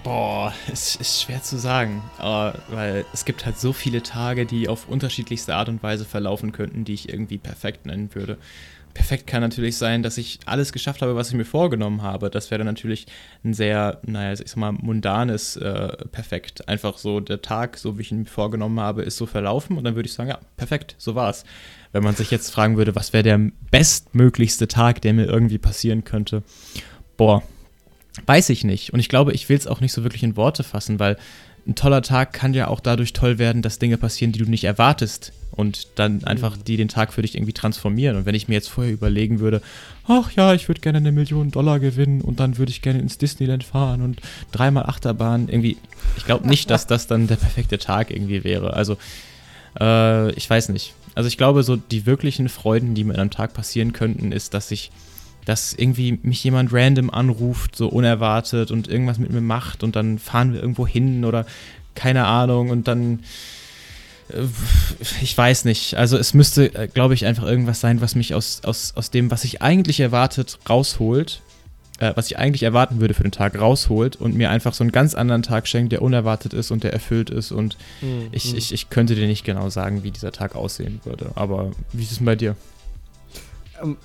[0.04, 4.68] Boah, es ist schwer zu sagen, aber, weil es gibt halt so viele Tage, die
[4.68, 8.40] auf unterschiedlichste Art und Weise verlaufen könnten, die ich irgendwie perfekt nennen würde.
[8.94, 12.30] Perfekt kann natürlich sein, dass ich alles geschafft habe, was ich mir vorgenommen habe.
[12.30, 13.08] Das wäre dann natürlich
[13.44, 16.68] ein sehr, naja, ich sag mal, mundanes äh, Perfekt.
[16.68, 19.84] Einfach so der Tag, so wie ich ihn mir vorgenommen habe, ist so verlaufen und
[19.84, 21.44] dann würde ich sagen, ja, perfekt, so war's.
[21.92, 23.40] Wenn man sich jetzt fragen würde, was wäre der
[23.72, 26.44] bestmöglichste Tag, der mir irgendwie passieren könnte,
[27.18, 27.44] boah,
[28.26, 28.94] weiß ich nicht.
[28.94, 31.18] Und ich glaube, ich will es auch nicht so wirklich in Worte fassen, weil
[31.66, 34.66] ein toller Tag kann ja auch dadurch toll werden, dass Dinge passieren, die du nicht
[34.66, 38.18] erwartest und dann einfach die den Tag für dich irgendwie transformieren.
[38.18, 39.62] Und wenn ich mir jetzt vorher überlegen würde,
[40.08, 43.18] ach ja, ich würde gerne eine Million Dollar gewinnen und dann würde ich gerne ins
[43.18, 44.20] Disneyland fahren und
[44.52, 45.78] dreimal Achterbahn, irgendwie,
[46.18, 48.74] ich glaube nicht, dass das dann der perfekte Tag irgendwie wäre.
[48.74, 48.98] Also,
[49.80, 50.94] äh, ich weiß nicht.
[51.16, 54.72] Also ich glaube, so die wirklichen Freuden, die mir am Tag passieren könnten, ist, dass
[54.72, 54.92] ich
[55.46, 60.20] dass irgendwie mich jemand random anruft, so unerwartet und irgendwas mit mir macht und dann
[60.20, 61.46] fahren wir irgendwo hin oder
[61.96, 63.20] keine Ahnung und dann
[64.30, 64.44] äh,
[65.22, 65.96] ich weiß nicht.
[65.96, 69.32] Also es müsste, äh, glaube ich, einfach irgendwas sein, was mich aus, aus, aus dem,
[69.32, 71.42] was ich eigentlich erwartet, rausholt,
[72.00, 74.92] äh, was ich eigentlich erwarten würde für den Tag, rausholt und mir einfach so einen
[74.92, 77.52] ganz anderen Tag schenkt, der unerwartet ist und der erfüllt ist.
[77.52, 78.28] Und mhm.
[78.32, 81.32] ich, ich, ich könnte dir nicht genau sagen, wie dieser Tag aussehen würde.
[81.36, 82.56] Aber wie ist es bei dir?
[83.82, 83.98] Ähm,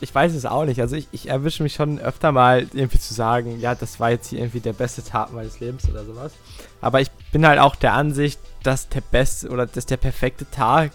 [0.00, 0.80] ich, weiß es auch nicht.
[0.80, 4.28] Also ich, ich erwische mich schon öfter mal irgendwie zu sagen, ja, das war jetzt
[4.28, 6.32] hier irgendwie der beste Tag meines Lebens oder sowas.
[6.80, 10.92] Aber ich bin halt auch der Ansicht, dass der beste oder dass der perfekte Tag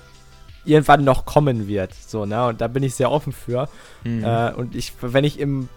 [0.65, 1.93] irgendwann noch kommen wird.
[1.93, 2.47] So, ne?
[2.47, 3.69] Und da bin ich sehr offen für.
[4.03, 4.23] Mhm.
[4.23, 5.69] Äh, und ich, wenn ich im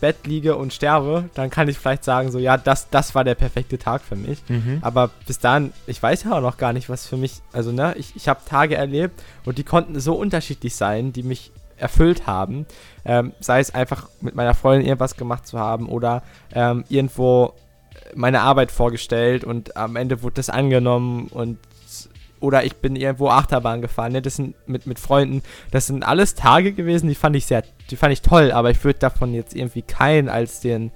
[0.00, 3.34] Bett liege und sterbe, dann kann ich vielleicht sagen, so, ja, das, das war der
[3.34, 4.42] perfekte Tag für mich.
[4.48, 4.78] Mhm.
[4.80, 7.94] Aber bis dahin, ich weiß ja auch noch gar nicht, was für mich, also, ne,
[7.96, 12.66] ich, ich habe Tage erlebt und die konnten so unterschiedlich sein, die mich erfüllt haben.
[13.04, 16.22] Ähm, sei es einfach mit meiner Freundin irgendwas gemacht zu haben oder
[16.54, 17.54] ähm, irgendwo
[18.14, 21.58] meine Arbeit vorgestellt und am Ende wurde das angenommen und
[22.40, 24.12] oder ich bin irgendwo Achterbahn gefahren.
[24.12, 24.22] Ne?
[24.22, 25.42] Das sind mit, mit Freunden.
[25.70, 28.82] Das sind alles Tage gewesen, die fand ich sehr, die fand ich toll, aber ich
[28.84, 30.92] würde davon jetzt irgendwie keinen als den,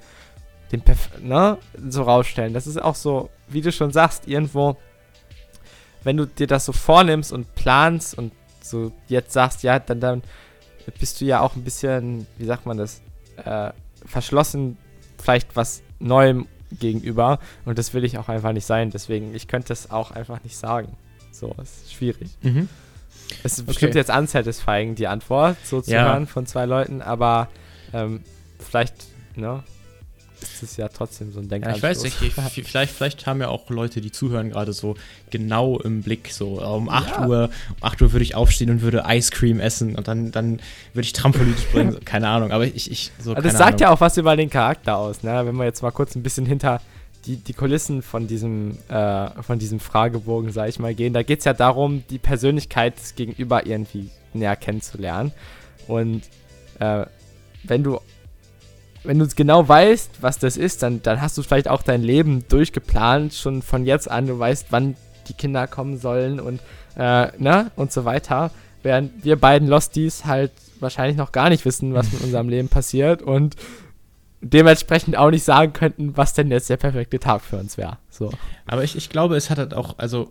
[0.71, 1.59] den Perf ne,
[1.89, 2.55] so rausstellen.
[2.55, 4.77] Das ist auch so, wie du schon sagst, irgendwo,
[6.05, 10.23] wenn du dir das so vornimmst und planst und so jetzt sagst, ja, dann, dann
[10.99, 13.01] bist du ja auch ein bisschen, wie sagt man das,
[13.45, 13.71] äh,
[14.07, 14.77] verschlossen,
[15.19, 16.47] vielleicht was Neuem
[16.79, 17.39] gegenüber.
[17.65, 18.91] Und das will ich auch einfach nicht sein.
[18.91, 20.97] Deswegen, ich könnte es auch einfach nicht sagen.
[21.31, 22.31] So, es ist schwierig.
[22.43, 22.69] Mhm.
[23.43, 23.67] Es ist okay.
[23.67, 26.05] bestimmt jetzt unsatisfying, die Antwort so zu ja.
[26.05, 27.49] hören von zwei Leuten, aber
[27.93, 28.21] ähm,
[28.59, 28.95] vielleicht,
[29.37, 29.63] ne,
[30.43, 31.83] ist es ja trotzdem so ein Denkanstoß.
[31.83, 34.97] Ja, ich weiß nicht, ich, vielleicht, vielleicht haben ja auch Leute, die zuhören, gerade so
[35.31, 37.27] genau im Blick, so um 8 ja.
[37.27, 40.61] Uhr, um 8 Uhr würde ich aufstehen und würde Ice Cream essen und dann, dann
[40.93, 43.81] würde ich Trampolin springen, keine Ahnung, aber ich, ich so, also Das sagt Ahnung.
[43.81, 46.47] ja auch was über den Charakter aus, ne, wenn wir jetzt mal kurz ein bisschen
[46.47, 46.81] hinter
[47.27, 51.13] die, die Kulissen von diesem, äh, von diesem Fragebogen, sag ich mal, gehen.
[51.13, 55.33] Da geht es ja darum, die Persönlichkeit des Gegenüber irgendwie näher kennenzulernen.
[55.87, 56.23] Und
[56.81, 57.07] äh,
[57.65, 58.01] wenn du
[59.05, 62.45] wenn du genau weißt, was das ist, dann, dann hast du vielleicht auch dein Leben
[62.49, 64.27] durchgeplant, schon von jetzt an.
[64.27, 64.97] Du weißt, wann
[65.29, 66.61] die Kinder kommen sollen und,
[66.97, 68.51] äh, ne, und so weiter.
[68.83, 73.23] Während wir beiden Losties halt wahrscheinlich noch gar nicht wissen, was mit unserem Leben passiert
[73.23, 73.57] und
[74.41, 77.99] dementsprechend auch nicht sagen könnten, was denn jetzt der perfekte Tag für uns wäre.
[78.11, 78.33] So.
[78.67, 80.31] Aber ich, ich glaube, es hat halt auch, also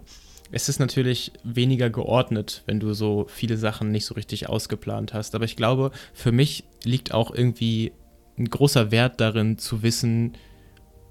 [0.52, 5.34] es ist natürlich weniger geordnet, wenn du so viele Sachen nicht so richtig ausgeplant hast.
[5.34, 7.94] Aber ich glaube, für mich liegt auch irgendwie
[8.42, 10.34] ein großer Wert darin zu wissen,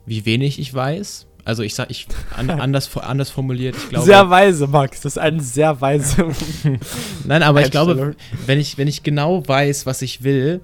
[0.07, 1.26] wie wenig ich weiß.
[1.45, 2.07] Also ich sag, ich
[2.37, 4.07] an, anders, anders formuliert, ich glaube.
[4.07, 5.01] Sehr weise, Max.
[5.01, 6.28] Das ist ein sehr weise.
[7.24, 8.14] Nein, aber ich glaube,
[8.47, 10.61] wenn ich, wenn ich genau weiß, was ich will,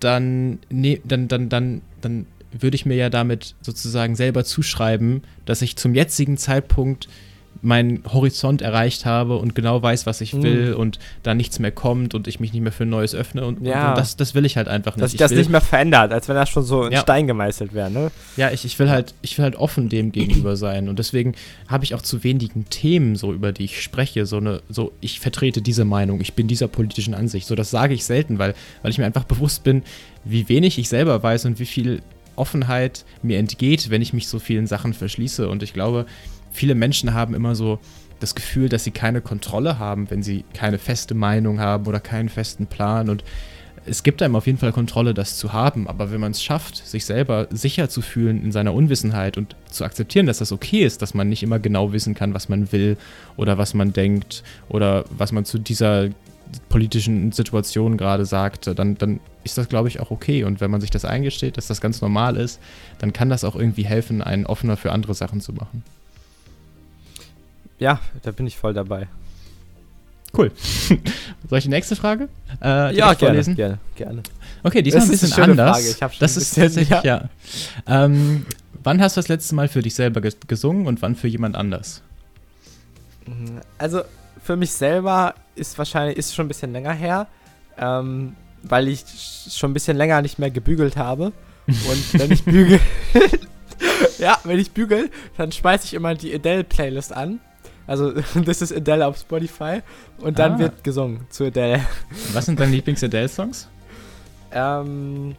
[0.00, 5.62] dann, nee, dann, dann, dann, dann würde ich mir ja damit sozusagen selber zuschreiben, dass
[5.62, 7.08] ich zum jetzigen Zeitpunkt
[7.66, 10.42] meinen Horizont erreicht habe und genau weiß, was ich mhm.
[10.42, 10.76] will mhm.
[10.76, 13.66] und da nichts mehr kommt und ich mich nicht mehr für ein Neues öffne und,
[13.66, 13.90] ja.
[13.90, 15.02] und das, das will ich halt einfach nicht.
[15.02, 17.00] Dass sich das nicht mehr verändert, als wenn das schon so in ja.
[17.00, 18.10] Stein gemeißelt wäre, ne?
[18.36, 21.34] Ja, ich, ich will halt, ich will halt offen dem gegenüber sein und deswegen
[21.68, 25.18] habe ich auch zu wenigen Themen, so über die ich spreche, so eine, so ich
[25.18, 27.46] vertrete diese Meinung, ich bin dieser politischen Ansicht.
[27.48, 29.82] So, das sage ich selten, weil, weil ich mir einfach bewusst bin,
[30.24, 32.00] wie wenig ich selber weiß und wie viel
[32.36, 35.48] Offenheit mir entgeht, wenn ich mich so vielen Sachen verschließe.
[35.48, 36.06] Und ich glaube,
[36.56, 37.78] viele Menschen haben immer so
[38.18, 42.28] das Gefühl, dass sie keine Kontrolle haben, wenn sie keine feste Meinung haben oder keinen
[42.28, 43.10] festen Plan.
[43.10, 43.24] Und
[43.84, 45.86] es gibt einem auf jeden Fall Kontrolle, das zu haben.
[45.86, 49.84] Aber wenn man es schafft, sich selber sicher zu fühlen in seiner Unwissenheit und zu
[49.84, 52.96] akzeptieren, dass das okay ist, dass man nicht immer genau wissen kann, was man will
[53.36, 56.08] oder was man denkt oder was man zu dieser
[56.68, 60.44] politischen Situation gerade sagt, dann, dann ist das, glaube ich, auch okay.
[60.44, 62.60] Und wenn man sich das eingesteht, dass das ganz normal ist,
[62.98, 65.82] dann kann das auch irgendwie helfen, einen offener für andere Sachen zu machen.
[67.78, 69.08] Ja, da bin ich voll dabei.
[70.36, 70.50] Cool.
[71.48, 72.28] Soll ich die nächste Frage?
[72.62, 74.22] Äh, ja, gerne, gerne, gerne.
[74.62, 75.76] Okay, diesmal ein bisschen anders.
[75.76, 75.90] Frage.
[75.90, 77.02] Ich schon das ist tatsächlich, ja.
[77.04, 77.28] ja.
[77.86, 78.46] Ähm,
[78.82, 82.02] wann hast du das letzte Mal für dich selber gesungen und wann für jemand anders?
[83.26, 84.02] Mhm, also
[84.42, 87.26] für mich selber ist wahrscheinlich ist schon ein bisschen länger her,
[87.78, 89.04] ähm, weil ich
[89.50, 91.32] schon ein bisschen länger nicht mehr gebügelt habe.
[91.66, 92.80] Und wenn ich bügel,
[94.18, 97.40] ja, wenn ich bügel, dann schmeiße ich immer die Adele-Playlist an.
[97.86, 98.12] Also,
[98.44, 99.80] das ist Adele auf Spotify
[100.18, 100.58] und dann ah.
[100.58, 101.80] wird gesungen zu Adele.
[102.32, 103.68] Was sind deine Lieblings-Adele-Songs?
[104.52, 105.36] Ähm.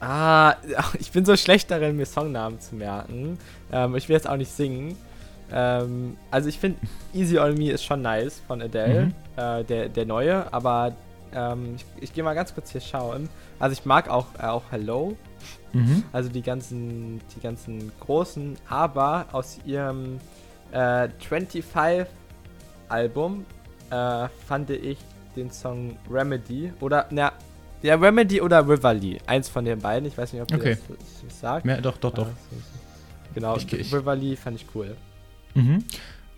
[0.00, 0.54] Ah,
[0.98, 3.38] ich bin so schlecht darin, mir Songnamen zu merken.
[3.70, 4.96] Ähm, ich will jetzt auch nicht singen.
[5.52, 6.78] Ähm, also ich finde
[7.12, 9.14] Easy on Me ist schon nice von Adele, mhm.
[9.36, 10.94] äh, der, der neue, aber
[11.34, 13.28] ähm, ich, ich gehe mal ganz kurz hier schauen.
[13.58, 15.16] Also ich mag auch, äh, auch Hello.
[15.72, 16.04] Mhm.
[16.12, 20.18] Also die ganzen, die ganzen großen, aber aus ihrem
[20.72, 22.06] äh, 25
[22.88, 23.44] Album
[23.90, 24.98] äh, fand ich
[25.36, 27.32] den Song Remedy oder na
[27.82, 30.06] ja Remedy oder Rivali, eins von den beiden.
[30.06, 30.76] Ich weiß nicht, ob ihr okay.
[30.88, 31.66] das, das sagt.
[31.66, 32.28] Ja, doch, doch, doch.
[33.34, 34.96] Genau, ich, ich, Rivali fand ich cool.
[35.54, 35.84] Mhm.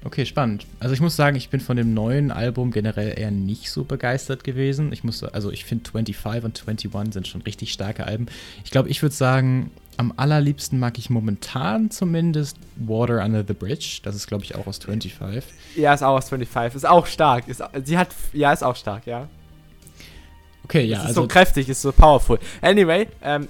[0.04, 0.66] Okay, spannend.
[0.80, 4.42] Also ich muss sagen, ich bin von dem neuen Album generell eher nicht so begeistert
[4.42, 4.92] gewesen.
[4.92, 8.26] Ich muss, also ich finde 25 und 21 sind schon richtig starke Alben.
[8.64, 14.00] Ich glaube, ich würde sagen, am allerliebsten mag ich momentan zumindest Water Under the Bridge.
[14.02, 15.44] Das ist, glaube ich, auch aus 25.
[15.76, 16.76] Ja, ist auch aus 25.
[16.76, 17.48] Ist auch stark.
[17.48, 19.28] Ist, sie hat, ja, ist auch stark, ja.
[20.64, 20.98] Okay, ja.
[20.98, 22.38] Es ist also so kräftig, ist so powerful.
[22.60, 23.48] Anyway, ähm,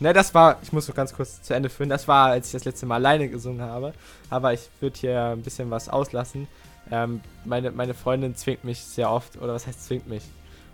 [0.00, 2.52] ne, das war, ich muss noch ganz kurz zu Ende führen, das war, als ich
[2.52, 3.92] das letzte Mal alleine gesungen habe.
[4.30, 6.48] Aber ich würde hier ein bisschen was auslassen.
[6.90, 10.22] Ähm, meine, meine Freundin zwingt mich sehr oft, oder was heißt zwingt mich?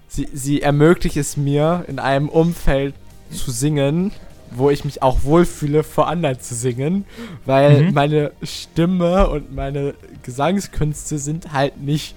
[0.09, 2.95] Sie, sie ermöglicht es mir, in einem Umfeld
[3.31, 4.12] zu singen,
[4.51, 7.05] wo ich mich auch wohlfühle, vor anderen zu singen,
[7.46, 7.94] weil mhm.
[7.94, 12.14] meine Stimme und meine Gesangskünste sind halt nicht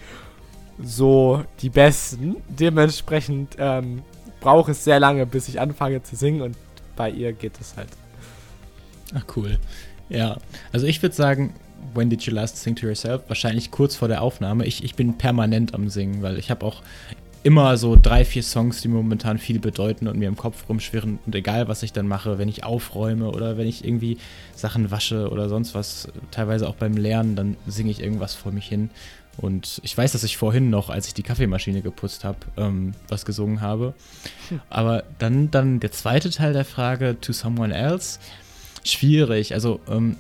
[0.82, 2.38] so die besten.
[2.50, 4.02] Dementsprechend ähm,
[4.40, 6.58] brauche es sehr lange, bis ich anfange zu singen und
[6.96, 7.90] bei ihr geht es halt.
[9.16, 9.60] Ach cool.
[10.10, 10.38] Ja,
[10.72, 11.54] also ich würde sagen,
[11.94, 13.24] When did you last sing to yourself?
[13.28, 14.66] Wahrscheinlich kurz vor der Aufnahme.
[14.66, 16.82] Ich, ich bin permanent am Singen, weil ich habe auch
[17.44, 21.20] immer so drei, vier Songs, die mir momentan viel bedeuten und mir im Kopf rumschwirren.
[21.26, 24.18] Und egal, was ich dann mache, wenn ich aufräume oder wenn ich irgendwie
[24.56, 28.68] Sachen wasche oder sonst was, teilweise auch beim Lernen, dann singe ich irgendwas vor mich
[28.68, 28.90] hin.
[29.38, 33.26] Und ich weiß, dass ich vorhin noch, als ich die Kaffeemaschine geputzt habe, ähm, was
[33.26, 33.94] gesungen habe.
[34.50, 34.62] Hm.
[34.70, 38.20] Aber dann, dann der zweite Teil der Frage, To Someone Else,
[38.84, 39.54] schwierig.
[39.54, 40.18] Also, ähm,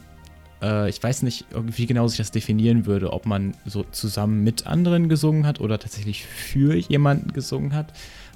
[0.64, 4.66] äh, ich weiß nicht, wie genau sich das definieren würde, ob man so zusammen mit
[4.66, 7.93] anderen gesungen hat oder tatsächlich für jemanden gesungen hat.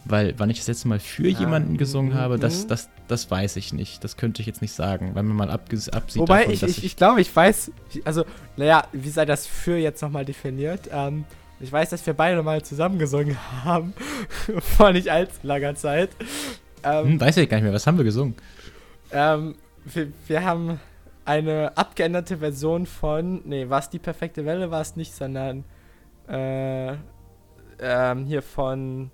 [0.09, 1.39] Weil, wann ich das letzte Mal für ja.
[1.39, 2.67] jemanden gesungen habe, das, mhm.
[2.69, 4.03] das, das weiß ich nicht.
[4.05, 6.95] Das könnte ich jetzt nicht sagen, weil man mal absieht Wobei, davon, ich, ich, ich
[6.95, 7.71] glaube, ich weiß,
[8.05, 8.23] also,
[8.55, 10.89] naja, wie sei das für jetzt nochmal definiert?
[10.93, 11.25] Ähm,
[11.59, 13.93] ich weiß, dass wir beide mal zusammen gesungen haben,
[14.59, 16.11] vor nicht allzu langer Zeit.
[16.83, 18.35] Ähm, hm, weiß ich gar nicht mehr, was haben wir gesungen?
[19.11, 20.79] Ähm, wir, wir haben
[21.27, 25.65] eine abgeänderte Version von, nee, war es die perfekte Welle, war es nicht, sondern
[26.29, 26.93] äh,
[27.79, 29.11] ähm, hier von,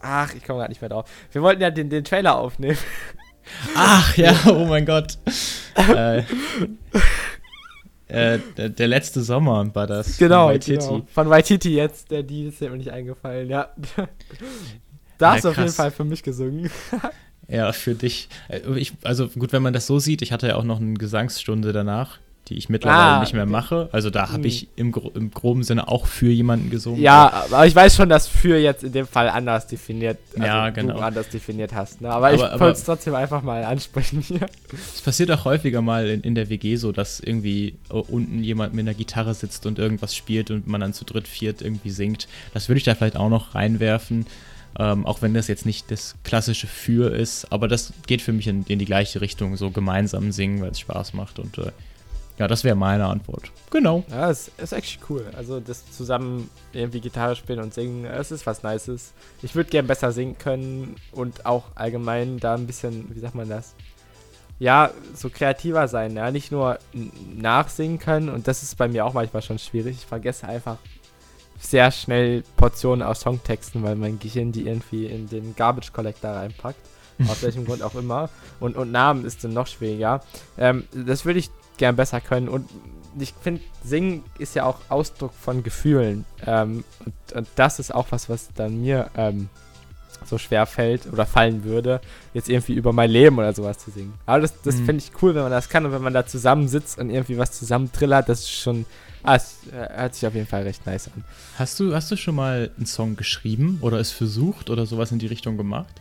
[0.00, 1.08] ach, ich komme gerade nicht mehr drauf.
[1.32, 2.78] Wir wollten ja den, den Trailer aufnehmen.
[3.76, 5.18] Ach ja, oh mein Gott.
[5.76, 6.20] äh,
[8.08, 10.16] äh, der, der, letzte Sommer war das.
[10.16, 10.78] Genau, von Waititi.
[10.78, 11.06] Genau.
[11.12, 13.68] Von Waititi jetzt, der die ist mir nicht eingefallen, ja.
[15.18, 16.70] da hast du auf jeden Fall für mich gesungen.
[17.48, 18.28] Ja, für dich.
[18.48, 20.94] Äh, ich, also gut, wenn man das so sieht, ich hatte ja auch noch eine
[20.94, 22.18] Gesangsstunde danach,
[22.48, 23.88] die ich mittlerweile ah, nicht mehr mache.
[23.92, 24.44] Also da habe hm.
[24.44, 27.00] ich im, im, groben Sinne auch für jemanden gesungen.
[27.00, 30.68] Ja, aber ich weiß schon, dass für jetzt in dem Fall anders definiert, also ja,
[30.70, 30.94] genau.
[30.94, 32.02] du anders definiert hast.
[32.02, 32.10] Ne?
[32.10, 34.46] Aber, aber, ich wollte es trotzdem einfach mal ansprechen hier.
[34.72, 38.74] Es passiert auch häufiger mal in, in der WG so, dass irgendwie äh, unten jemand
[38.74, 42.28] mit einer Gitarre sitzt und irgendwas spielt und man dann zu dritt, viert irgendwie singt.
[42.52, 44.26] Das würde ich da vielleicht auch noch reinwerfen.
[44.78, 48.48] Ähm, auch wenn das jetzt nicht das klassische Für ist, aber das geht für mich
[48.48, 51.70] in, in die gleiche Richtung, so gemeinsam singen, weil es Spaß macht und äh,
[52.38, 53.52] ja, das wäre meine Antwort.
[53.70, 54.02] Genau.
[54.10, 55.24] Ja, es ist echt cool.
[55.36, 59.12] Also das zusammen irgendwie Gitarre spielen und singen, es ist was Nices.
[59.42, 63.48] Ich würde gern besser singen können und auch allgemein da ein bisschen, wie sagt man
[63.48, 63.74] das?
[64.58, 66.78] Ja, so kreativer sein, ja, nicht nur
[67.36, 69.96] nachsingen können und das ist bei mir auch manchmal schon schwierig.
[70.00, 70.78] Ich vergesse einfach
[71.64, 76.78] sehr schnell Portionen aus Songtexten, weil mein Gehirn die irgendwie in den Garbage Collector reinpackt.
[77.28, 78.28] aus welchem Grund auch immer.
[78.60, 80.20] Und, und Namen ist dann noch schwieriger.
[80.58, 82.48] Ähm, das würde ich gern besser können.
[82.48, 82.68] Und
[83.18, 86.24] ich finde, Singen ist ja auch Ausdruck von Gefühlen.
[86.46, 89.48] Ähm, und, und, das ist auch was, was dann mir ähm,
[90.24, 92.00] so schwer fällt oder fallen würde,
[92.32, 94.14] jetzt irgendwie über mein Leben oder sowas zu singen.
[94.26, 94.86] Aber das, das mhm.
[94.86, 97.52] finde ich cool, wenn man das kann und wenn man da zusammensitzt und irgendwie was
[97.52, 98.86] zusammen trillert, das ist schon,
[99.24, 101.24] ah, es äh, hört sich auf jeden Fall recht nice an.
[101.58, 105.18] Hast du, hast du schon mal einen Song geschrieben oder es versucht oder sowas in
[105.18, 106.00] die Richtung gemacht?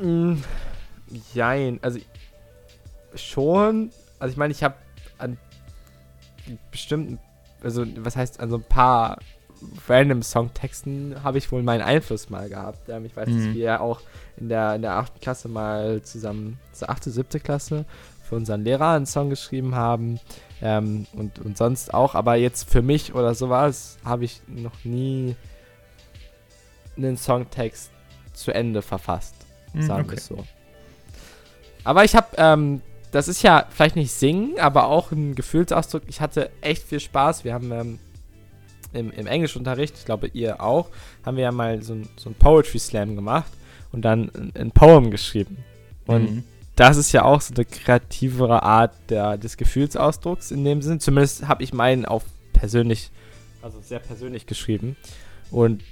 [0.00, 0.34] Mm,
[1.34, 1.98] jein, also
[3.14, 4.74] schon, also ich meine, ich habe
[5.18, 5.38] an
[6.70, 7.18] bestimmten,
[7.62, 9.18] also was heißt, an so ein paar
[9.88, 12.88] random Songtexten habe ich wohl meinen Einfluss mal gehabt.
[12.88, 13.36] Ähm, ich weiß, mhm.
[13.36, 14.00] dass wir ja auch
[14.36, 15.20] in der, in der 8.
[15.20, 17.42] Klasse mal zusammen, zur 8., 7.
[17.42, 17.84] Klasse,
[18.22, 20.18] für unseren Lehrer einen Song geschrieben haben.
[20.62, 25.34] Ähm, und, und sonst auch, aber jetzt für mich oder sowas habe ich noch nie
[26.96, 27.90] einen Songtext
[28.32, 29.34] zu Ende verfasst.
[29.72, 30.20] Mhm, sagen wir okay.
[30.20, 30.44] so.
[31.84, 32.80] Aber ich habe ähm,
[33.12, 36.02] das ist ja vielleicht nicht singen, aber auch ein Gefühlsausdruck.
[36.08, 37.44] Ich hatte echt viel Spaß.
[37.44, 37.98] Wir haben ähm,
[38.94, 40.88] im, im Englischunterricht, ich glaube ihr auch,
[41.24, 43.52] haben wir ja mal so ein, so ein Poetry Slam gemacht
[43.92, 45.58] und dann ein, ein Poem geschrieben.
[46.06, 46.44] Und mhm.
[46.76, 51.00] Das ist ja auch so eine kreativere Art der, des Gefühlsausdrucks in dem Sinn.
[51.00, 53.10] Zumindest habe ich meinen auf persönlich,
[53.60, 54.96] also sehr persönlich geschrieben.
[55.50, 55.82] Und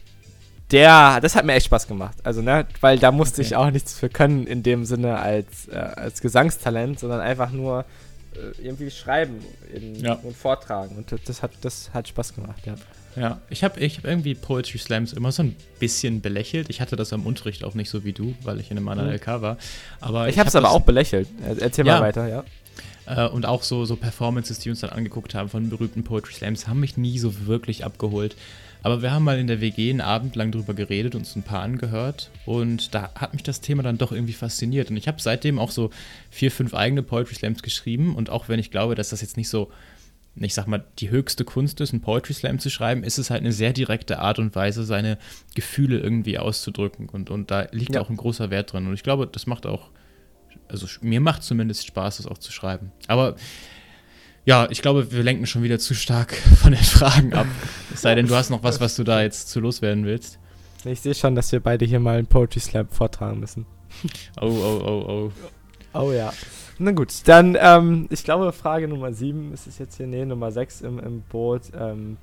[0.70, 2.16] der, das hat mir echt Spaß gemacht.
[2.22, 3.48] Also, ne, weil da musste okay.
[3.48, 7.84] ich auch nichts für können in dem Sinne als, äh, als Gesangstalent, sondern einfach nur
[8.34, 9.40] äh, irgendwie schreiben
[9.72, 10.14] in, ja.
[10.14, 10.96] und vortragen.
[10.96, 12.74] Und das hat, das hat Spaß gemacht, ja.
[13.20, 16.70] Ja, ich habe ich hab irgendwie Poetry Slams immer so ein bisschen belächelt.
[16.70, 19.10] Ich hatte das am Unterricht auch nicht so wie du, weil ich in einem anderen
[19.10, 19.16] mhm.
[19.16, 19.58] LK war.
[20.00, 21.28] Aber ich, ich habe es aber auch belächelt.
[21.58, 22.00] Erzähl ja.
[22.00, 22.44] mal weiter, ja.
[23.04, 26.66] Äh, und auch so, so Performances, die uns dann angeguckt haben von berühmten Poetry Slams,
[26.66, 28.36] haben mich nie so wirklich abgeholt.
[28.82, 31.60] Aber wir haben mal in der WG einen Abend lang drüber geredet, uns ein paar
[31.60, 34.88] angehört und da hat mich das Thema dann doch irgendwie fasziniert.
[34.90, 35.90] Und ich habe seitdem auch so
[36.30, 39.50] vier, fünf eigene Poetry Slams geschrieben und auch wenn ich glaube, dass das jetzt nicht
[39.50, 39.70] so,
[40.46, 43.42] ich sag mal, die höchste Kunst ist, einen Poetry Slam zu schreiben, ist es halt
[43.42, 45.18] eine sehr direkte Art und Weise, seine
[45.54, 47.08] Gefühle irgendwie auszudrücken.
[47.08, 48.00] Und, und da liegt ja.
[48.00, 48.86] auch ein großer Wert drin.
[48.86, 49.90] Und ich glaube, das macht auch,
[50.68, 52.90] also mir macht zumindest Spaß, das auch zu schreiben.
[53.06, 53.36] Aber
[54.46, 57.46] ja, ich glaube, wir lenken schon wieder zu stark von den Fragen ab.
[57.92, 60.38] Es sei denn, du hast noch was, was du da jetzt zu loswerden willst.
[60.86, 63.66] Ich sehe schon, dass wir beide hier mal einen Poetry Slam vortragen müssen.
[64.40, 65.32] Oh, oh, oh, oh.
[65.92, 66.32] Oh ja.
[66.82, 70.50] Na gut, dann, ähm, ich glaube, Frage Nummer 7 ist es jetzt hier, nee, Nummer
[70.50, 71.64] 6 im, im Boot.
[71.78, 72.16] Ähm,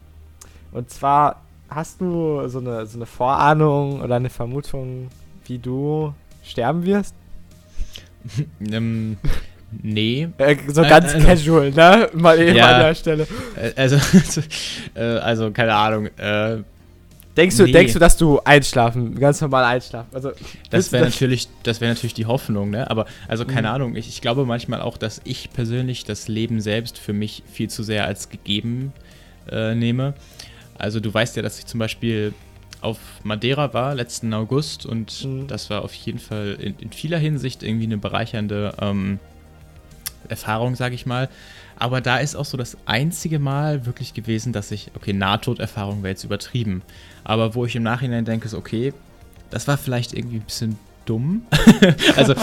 [0.72, 5.10] und zwar, hast du so eine, so eine Vorahnung oder eine Vermutung,
[5.46, 6.12] wie du
[6.44, 7.14] sterben wirst?
[8.72, 9.18] ähm,
[9.84, 10.30] Nee.
[10.38, 12.10] Äh, so ganz äh, also, casual, ne?
[12.14, 13.28] Mal eben ja, an der Stelle.
[13.56, 13.98] Äh, also,
[14.96, 16.08] äh, also keine Ahnung.
[16.18, 16.64] Äh,
[17.38, 17.72] denkst, du, nee.
[17.72, 20.10] denkst du, dass du einschlafen, ganz normal einschlafen?
[20.14, 20.32] Also,
[20.70, 22.90] das wäre natürlich, das natürlich die Hoffnung, ne?
[22.90, 23.76] Aber also keine mhm.
[23.76, 27.70] Ahnung, ich, ich glaube manchmal auch, dass ich persönlich das Leben selbst für mich viel
[27.70, 28.92] zu sehr als gegeben
[29.50, 30.14] äh, nehme.
[30.78, 32.34] Also du weißt ja, dass ich zum Beispiel
[32.82, 35.48] auf Madeira war letzten August und mhm.
[35.48, 39.20] das war auf jeden Fall in, in vieler Hinsicht irgendwie eine bereichernde ähm,
[40.30, 41.30] Erfahrung, sage ich mal.
[41.80, 46.12] Aber da ist auch so das einzige Mal wirklich gewesen, dass ich, okay, Nahtoderfahrung wäre
[46.12, 46.82] jetzt übertrieben.
[47.24, 48.94] Aber wo ich im Nachhinein denke, so, okay,
[49.50, 51.44] das war vielleicht irgendwie ein bisschen dumm.
[52.16, 52.34] also,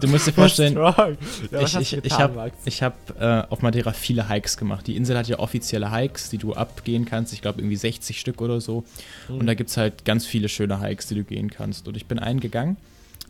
[0.00, 1.10] du musst dir vorstellen, ja,
[1.60, 4.86] ich, ich, ich habe hab, äh, auf Madeira viele Hikes gemacht.
[4.86, 7.32] Die Insel hat ja offizielle Hikes, die du abgehen kannst.
[7.32, 8.84] Ich glaube, irgendwie 60 Stück oder so.
[9.28, 9.38] Mhm.
[9.38, 11.88] Und da gibt es halt ganz viele schöne Hikes, die du gehen kannst.
[11.88, 12.76] Und ich bin eingegangen,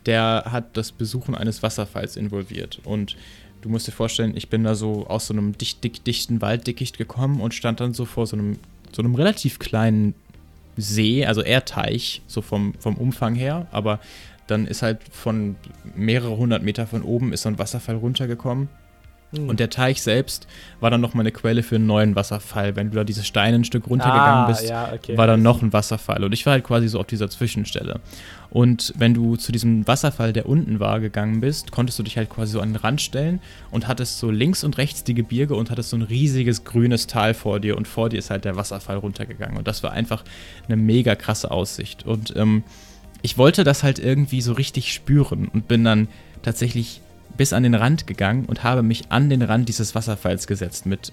[0.06, 2.80] der hat das Besuchen eines Wasserfalls involviert.
[2.84, 3.16] Und
[3.60, 6.98] du musst dir vorstellen, ich bin da so aus so einem dicht, dick, dichten Walddickicht
[6.98, 8.58] gekommen und stand dann so vor so einem,
[8.92, 10.14] so einem relativ kleinen
[10.76, 14.00] See, also eher Teich, so vom, vom Umfang her, aber
[14.46, 15.56] dann ist halt von
[15.94, 18.68] mehrere hundert Meter von oben ist so ein Wasserfall runtergekommen
[19.32, 19.48] hm.
[19.48, 20.48] Und der Teich selbst
[20.80, 22.74] war dann nochmal eine Quelle für einen neuen Wasserfall.
[22.74, 25.16] Wenn du da dieses Stein ein Stück runtergegangen ah, bist, ja, okay.
[25.16, 26.24] war dann noch ein Wasserfall.
[26.24, 28.00] Und ich war halt quasi so auf dieser Zwischenstelle.
[28.50, 32.28] Und wenn du zu diesem Wasserfall, der unten war, gegangen bist, konntest du dich halt
[32.28, 35.70] quasi so an den Rand stellen und hattest so links und rechts die Gebirge und
[35.70, 38.96] hattest so ein riesiges grünes Tal vor dir und vor dir ist halt der Wasserfall
[38.96, 39.56] runtergegangen.
[39.56, 40.24] Und das war einfach
[40.66, 42.04] eine mega krasse Aussicht.
[42.04, 42.64] Und ähm,
[43.22, 46.08] ich wollte das halt irgendwie so richtig spüren und bin dann
[46.42, 47.00] tatsächlich
[47.40, 51.10] bis an den Rand gegangen und habe mich an den Rand dieses Wasserfalls gesetzt, mit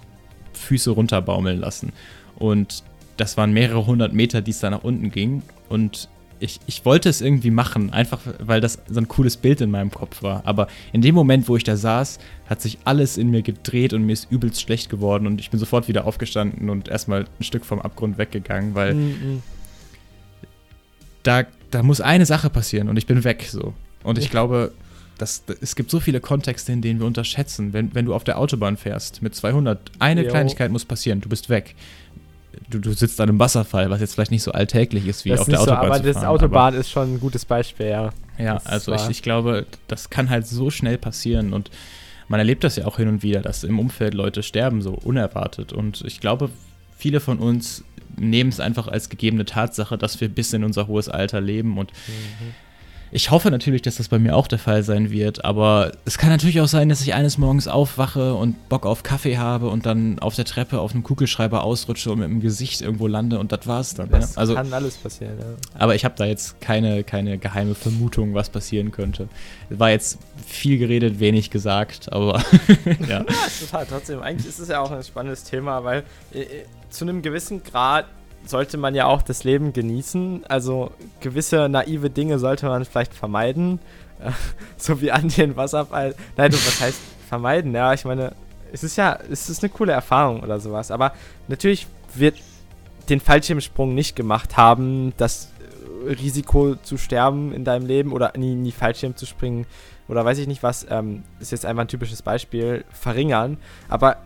[0.51, 1.93] Füße runterbaumeln lassen.
[2.35, 2.83] Und
[3.15, 5.41] das waren mehrere hundert Meter, die es da nach unten ging.
[5.69, 6.09] Und
[6.41, 9.89] ich, ich wollte es irgendwie machen, einfach weil das so ein cooles Bild in meinem
[9.89, 10.41] Kopf war.
[10.43, 12.19] Aber in dem Moment, wo ich da saß,
[12.49, 15.27] hat sich alles in mir gedreht und mir ist übelst schlecht geworden.
[15.27, 19.43] Und ich bin sofort wieder aufgestanden und erstmal ein Stück vom Abgrund weggegangen, weil mhm.
[21.23, 23.73] da, da muss eine Sache passieren und ich bin weg so.
[24.03, 24.73] Und ich glaube,
[25.17, 27.73] das, es gibt so viele Kontexte, in denen wir unterschätzen.
[27.73, 30.29] Wenn, wenn du auf der Autobahn fährst mit 200, eine jo.
[30.29, 31.75] Kleinigkeit muss passieren, du bist weg.
[32.69, 35.41] Du, du, sitzt an einem Wasserfall, was jetzt vielleicht nicht so alltäglich ist wie das
[35.41, 35.87] auf der Autobahn.
[35.87, 38.09] So, aber das Autobahn aber, ist schon ein gutes Beispiel, ja.
[38.37, 41.71] Ja, das also ich, ich glaube, das kann halt so schnell passieren und
[42.27, 45.71] man erlebt das ja auch hin und wieder, dass im Umfeld Leute sterben, so unerwartet.
[45.71, 46.49] Und ich glaube,
[46.97, 47.83] viele von uns
[48.17, 51.91] nehmen es einfach als gegebene Tatsache, dass wir bis in unser hohes Alter leben und
[52.07, 52.53] mhm
[53.11, 56.29] ich hoffe natürlich, dass das bei mir auch der Fall sein wird, aber es kann
[56.29, 60.19] natürlich auch sein, dass ich eines Morgens aufwache und Bock auf Kaffee habe und dann
[60.19, 63.65] auf der Treppe auf einem Kugelschreiber ausrutsche und mit dem Gesicht irgendwo lande und das
[63.65, 64.09] war's dann.
[64.09, 64.41] Das ja?
[64.41, 65.45] also, kann alles passieren, ja.
[65.79, 69.29] Aber ich habe da jetzt keine, keine geheime Vermutung, was passieren könnte.
[69.69, 72.43] War jetzt viel geredet, wenig gesagt, aber
[73.07, 73.07] ja.
[73.07, 73.25] ja,
[73.59, 73.85] total.
[73.85, 76.03] Trotzdem, eigentlich ist es ja auch ein spannendes Thema, weil
[76.33, 78.05] äh, äh zu einem gewissen Grad
[78.49, 80.45] sollte man ja auch das Leben genießen.
[80.47, 80.91] Also
[81.21, 83.79] gewisse naive Dinge sollte man vielleicht vermeiden.
[84.77, 86.15] so wie an den Wasserfall.
[86.35, 87.73] Nein, du, was heißt vermeiden?
[87.73, 88.33] Ja, ich meine,
[88.71, 90.91] es ist ja, es ist eine coole Erfahrung oder sowas.
[90.91, 91.13] Aber
[91.47, 92.35] natürlich wird
[93.09, 95.51] den Fallschirmsprung nicht gemacht haben, das
[96.05, 99.65] Risiko zu sterben in deinem Leben oder nie, nie Fallschirm zu springen
[100.07, 103.57] oder weiß ich nicht was, ähm, ist jetzt einfach ein typisches Beispiel, verringern.
[103.89, 104.17] Aber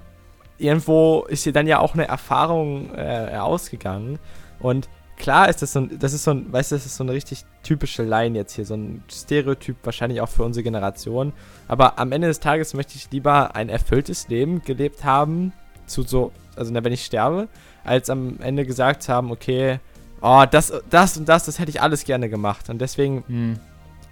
[0.62, 4.20] irgendwo ist dir dann ja auch eine Erfahrung äh, ausgegangen.
[4.60, 7.04] Und klar ist das so ein, das ist so ein, weißt du, das ist so
[7.04, 11.34] eine richtig typische Line jetzt hier, so ein Stereotyp wahrscheinlich auch für unsere Generation.
[11.68, 15.54] Aber am Ende des Tages möchte ich lieber ein erfülltes Leben gelebt haben,
[15.86, 17.48] zu so, also wenn ich sterbe,
[17.84, 19.80] als am Ende gesagt haben, okay,
[20.22, 22.70] oh, das, das und das, das hätte ich alles gerne gemacht.
[22.70, 23.60] Und deswegen hm.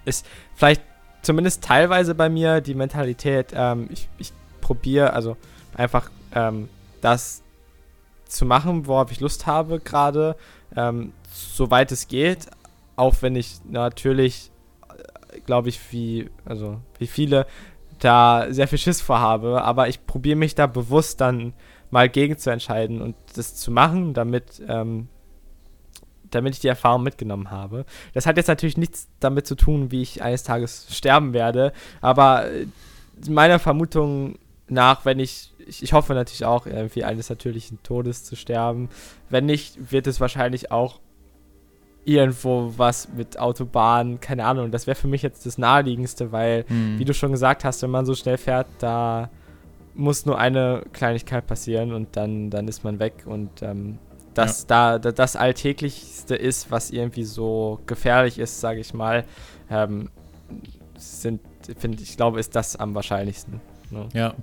[0.06, 0.26] ist
[0.56, 0.82] vielleicht
[1.22, 4.32] zumindest teilweise bei mir die Mentalität, ähm, ich, ich
[4.62, 5.38] probiere, also
[5.76, 6.70] einfach ähm,
[7.02, 7.42] das
[8.26, 10.36] zu machen, worauf ich Lust habe gerade,
[10.76, 12.48] ähm, soweit es geht,
[12.96, 14.52] auch wenn ich natürlich,
[15.34, 17.46] äh, glaube ich, wie, also wie viele
[18.00, 21.54] da sehr viel Schiss vorhabe, aber ich probiere mich da bewusst dann
[21.92, 25.10] mal gegen zu entscheiden und das zu machen, damit, ähm,
[26.30, 27.86] damit ich die Erfahrung mitgenommen habe.
[28.14, 32.50] Das hat jetzt natürlich nichts damit zu tun, wie ich eines Tages sterben werde, aber
[32.50, 32.68] äh,
[33.28, 38.36] meiner Vermutung nach, wenn ich ich, ich hoffe natürlich auch, irgendwie eines natürlichen Todes zu
[38.36, 38.90] sterben.
[39.30, 41.00] Wenn nicht, wird es wahrscheinlich auch
[42.06, 44.72] irgendwo was mit Autobahn, keine Ahnung.
[44.72, 46.98] Das wäre für mich jetzt das Naheliegendste, weil, mhm.
[46.98, 49.30] wie du schon gesagt hast, wenn man so schnell fährt, da
[49.94, 53.26] muss nur eine Kleinigkeit passieren und dann, dann ist man weg.
[53.26, 54.00] Und ähm,
[54.34, 54.98] das ja.
[54.98, 59.26] da, das Alltäglichste ist, was irgendwie so gefährlich ist, sage ich mal,
[59.70, 60.10] ähm,
[60.96, 61.42] sind,
[61.78, 63.62] finde ich, glaube, ist das am wahrscheinlichsten.
[63.92, 64.10] Ne?
[64.14, 64.36] Ja.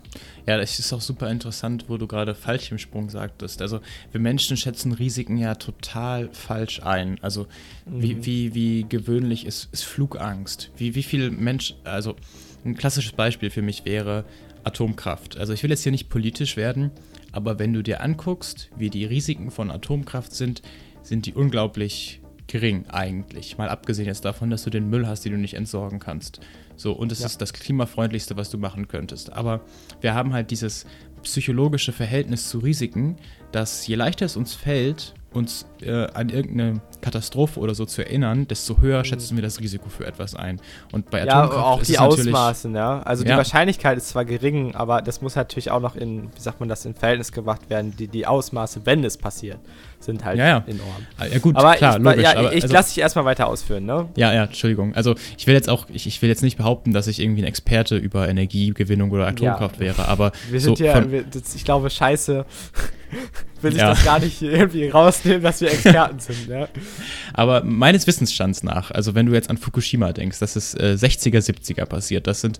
[0.47, 3.63] ja, das ist auch super interessant, wo du gerade Fallschirmsprung sagtest.
[3.63, 3.81] Also
[4.13, 7.19] wir Menschen schätzen Risiken ja total falsch ein.
[7.23, 7.47] Also
[7.87, 8.03] mhm.
[8.03, 10.71] wie, wie, wie gewöhnlich ist, ist Flugangst?
[10.77, 12.17] Wie, wie viel Mensch, also
[12.65, 14.25] ein klassisches Beispiel für mich wäre
[14.65, 15.37] Atomkraft.
[15.37, 16.91] Also ich will jetzt hier nicht politisch werden,
[17.33, 20.63] aber wenn du dir anguckst, wie die Risiken von Atomkraft sind,
[21.03, 23.59] sind die unglaublich gering eigentlich.
[23.59, 26.41] Mal abgesehen jetzt davon, dass du den Müll hast, den du nicht entsorgen kannst.
[26.77, 27.27] So, und es ja.
[27.27, 29.33] ist das klimafreundlichste, was du machen könntest.
[29.33, 29.61] Aber
[30.01, 30.87] wir haben halt dieses
[31.23, 33.17] psychologische Verhältnis zu Risiken,
[33.53, 38.49] dass je leichter es uns fällt, uns äh, an irgendeine Katastrophe oder so zu erinnern,
[38.49, 39.05] desto höher mhm.
[39.05, 40.61] schätzen wir das Risiko für etwas ein.
[40.93, 43.01] Und bei Atomkraft ja, auch ist die Ausmaßen, ja.
[43.03, 43.33] Also ja.
[43.33, 46.69] die Wahrscheinlichkeit ist zwar gering, aber das muss natürlich auch noch in, wie sagt man
[46.69, 49.59] das, in Verhältnis gebracht werden, die, die Ausmaße, wenn es passiert,
[50.07, 50.65] sind halt ja, ja.
[50.67, 51.07] enorm.
[51.19, 52.23] Ah, ja gut, aber klar, ich, logisch.
[52.23, 54.09] Ja, aber, ich also, lasse dich erstmal weiter ausführen, ne?
[54.17, 54.95] Ja, ja, Entschuldigung.
[54.95, 57.47] Also ich will jetzt auch, ich, ich will jetzt nicht behaupten, dass ich irgendwie ein
[57.47, 61.91] Experte über Energiegewinnung oder Atomkraft wäre, aber wir sind so ja, wir, das, ich glaube,
[61.91, 62.47] scheiße
[63.63, 66.49] will ich das gar nicht irgendwie rausnehmen, dass wir Experten sind.
[66.49, 66.69] Ja.
[67.33, 71.39] Aber meines Wissensstands nach, also wenn du jetzt an Fukushima denkst, das ist äh, 60er,
[71.39, 72.59] 70er passiert, das sind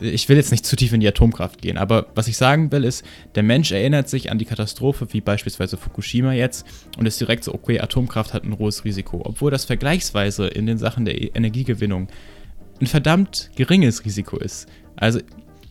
[0.00, 2.84] ich will jetzt nicht zu tief in die Atomkraft gehen, aber was ich sagen will
[2.84, 3.04] ist,
[3.34, 7.54] der Mensch erinnert sich an die Katastrophe wie beispielsweise Fukushima jetzt und ist direkt so,
[7.54, 12.08] okay, Atomkraft hat ein hohes Risiko, obwohl das vergleichsweise in den Sachen der Energiegewinnung
[12.80, 14.68] ein verdammt geringes Risiko ist.
[14.96, 15.20] Also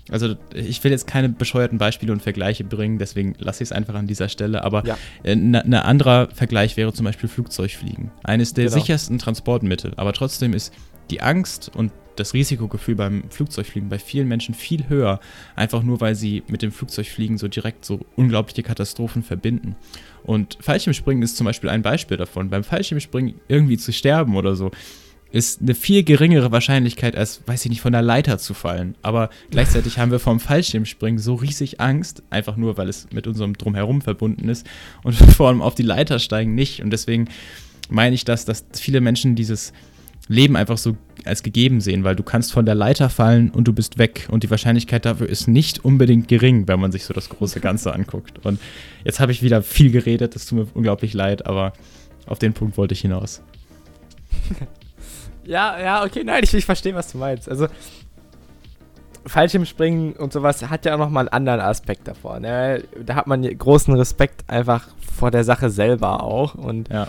[0.09, 3.93] also ich will jetzt keine bescheuerten Beispiele und Vergleiche bringen, deswegen lasse ich es einfach
[3.95, 4.63] an dieser Stelle.
[4.63, 5.35] Aber ein ja.
[5.35, 8.11] ne, ne anderer Vergleich wäre zum Beispiel Flugzeugfliegen.
[8.23, 8.77] Eines der genau.
[8.77, 9.91] sichersten Transportmittel.
[9.97, 10.73] Aber trotzdem ist
[11.09, 15.19] die Angst und das Risikogefühl beim Flugzeugfliegen bei vielen Menschen viel höher,
[15.55, 19.75] einfach nur weil sie mit dem Flugzeugfliegen so direkt so unglaubliche Katastrophen verbinden.
[20.23, 22.49] Und Fallschirmspringen ist zum Beispiel ein Beispiel davon.
[22.49, 24.71] Beim Fallschirmspringen irgendwie zu sterben oder so,
[25.31, 28.95] ist eine viel geringere Wahrscheinlichkeit, als, weiß ich nicht, von der Leiter zu fallen.
[29.01, 33.57] Aber gleichzeitig haben wir vom Fallschirmspringen so riesig Angst, einfach nur, weil es mit unserem
[33.57, 34.65] Drumherum verbunden ist
[35.03, 36.81] und vor allem auf die Leiter steigen nicht.
[36.81, 37.27] Und deswegen
[37.89, 39.73] meine ich das, dass viele Menschen dieses
[40.27, 43.73] Leben einfach so als gegeben sehen, weil du kannst von der Leiter fallen und du
[43.73, 47.29] bist weg und die Wahrscheinlichkeit dafür ist nicht unbedingt gering, wenn man sich so das
[47.29, 48.45] große Ganze anguckt.
[48.45, 48.59] Und
[49.03, 51.73] jetzt habe ich wieder viel geredet, das tut mir unglaublich leid, aber
[52.25, 53.41] auf den Punkt wollte ich hinaus.
[55.45, 57.49] ja, ja, okay, nein, ich, ich verstehe, was du meinst.
[57.49, 57.67] Also
[59.25, 62.39] Fallschirmspringen und sowas hat ja auch nochmal einen anderen Aspekt davor.
[62.39, 62.83] Ne?
[63.05, 66.55] Da hat man großen Respekt einfach vor der Sache selber auch.
[66.55, 67.07] Und ja.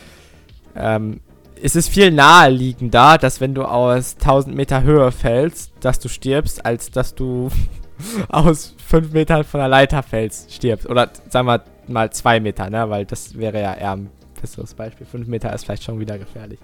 [0.75, 1.21] ähm,
[1.63, 6.65] es ist viel naheliegender, dass wenn du aus 1000 Meter Höhe fällst, dass du stirbst,
[6.65, 7.51] als dass du
[8.29, 10.89] aus 5 Metern von der Leiter fällst, stirbst.
[10.89, 12.89] Oder sagen wir mal 2 Meter, ne?
[12.91, 15.07] weil das wäre ja eher ein besseres Beispiel.
[15.07, 16.59] 5 Meter ist vielleicht schon wieder gefährlich.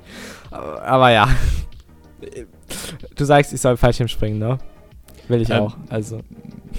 [0.51, 1.28] Aber, aber ja.
[3.14, 4.59] Du sagst, ich soll Fallschirm springen, ne?
[5.28, 5.76] Will ich ähm, auch.
[5.88, 6.20] Also.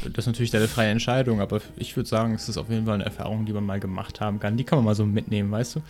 [0.04, 2.96] Das ist natürlich deine freie Entscheidung, aber ich würde sagen, es ist auf jeden Fall
[2.96, 4.58] eine Erfahrung, die man mal gemacht haben kann.
[4.58, 5.82] Die kann man mal so mitnehmen, weißt du?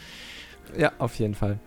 [0.78, 1.60] Ja, auf jeden Fall.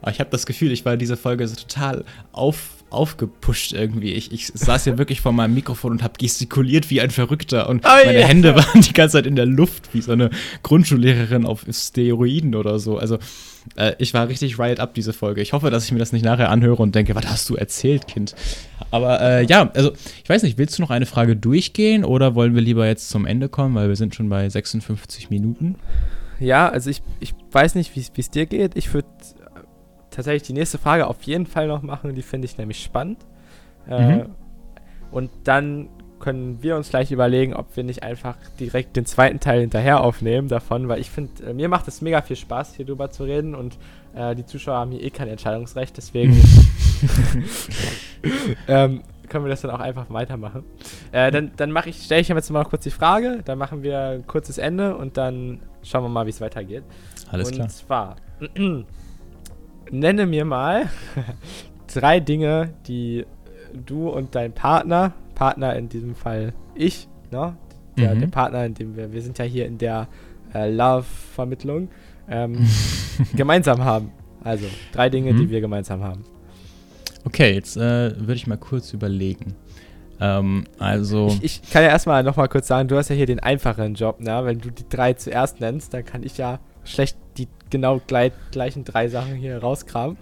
[0.00, 4.12] Aber ich habe das Gefühl, ich war in dieser Folge so total auf, aufgepusht irgendwie.
[4.12, 7.84] Ich, ich saß ja wirklich vor meinem Mikrofon und habe gestikuliert wie ein Verrückter und
[7.84, 8.28] oh, meine yeah.
[8.28, 10.30] Hände waren die ganze Zeit in der Luft wie so eine
[10.62, 12.98] Grundschullehrerin auf Steroiden oder so.
[12.98, 13.18] Also
[13.76, 15.42] äh, ich war richtig riot up diese Folge.
[15.42, 18.06] Ich hoffe, dass ich mir das nicht nachher anhöre und denke, was hast du erzählt,
[18.06, 18.34] Kind?
[18.90, 19.92] Aber äh, ja, also
[20.22, 23.26] ich weiß nicht, willst du noch eine Frage durchgehen oder wollen wir lieber jetzt zum
[23.26, 25.76] Ende kommen, weil wir sind schon bei 56 Minuten?
[26.40, 28.76] Ja, also ich, ich weiß nicht, wie es dir geht.
[28.76, 29.08] Ich würde
[30.18, 32.16] tatsächlich die nächste Frage auf jeden Fall noch machen.
[32.16, 33.18] Die finde ich nämlich spannend.
[33.88, 34.26] Äh, mhm.
[35.12, 35.88] und dann
[36.18, 40.48] können wir uns gleich überlegen, ob wir nicht einfach direkt den zweiten Teil hinterher aufnehmen
[40.48, 43.54] davon, weil ich finde, äh, mir macht es mega viel Spaß, hier drüber zu reden
[43.54, 43.78] und
[44.14, 46.34] äh, die Zuschauer haben hier eh kein Entscheidungsrecht, deswegen
[48.68, 50.64] ähm, können wir das dann auch einfach weitermachen.
[51.12, 54.00] Äh, dann dann mache ich, stelle ich jetzt mal kurz die Frage, dann machen wir
[54.00, 56.82] ein kurzes Ende und dann schauen wir mal, wie es weitergeht.
[57.30, 57.66] Alles und klar.
[57.66, 58.16] Und zwar
[59.90, 60.88] nenne mir mal
[61.92, 63.24] drei Dinge, die
[63.86, 67.56] du und dein Partner, Partner in diesem Fall ich, ne?
[67.96, 68.20] Der, mhm.
[68.20, 70.08] der Partner, in dem wir, wir sind ja hier in der
[70.54, 71.88] äh, Love-Vermittlung,
[72.28, 72.66] ähm,
[73.34, 74.12] gemeinsam haben.
[74.44, 75.38] Also drei Dinge, mhm.
[75.38, 76.24] die wir gemeinsam haben.
[77.24, 79.54] Okay, jetzt äh, würde ich mal kurz überlegen.
[80.20, 81.26] Ähm, also.
[81.42, 84.20] Ich, ich, kann ja erstmal nochmal kurz sagen, du hast ja hier den einfacheren Job,
[84.20, 84.40] ne?
[84.44, 87.16] Wenn du die drei zuerst nennst, dann kann ich ja schlecht
[87.70, 90.16] genau gleich, gleichen drei Sachen hier rauskramen.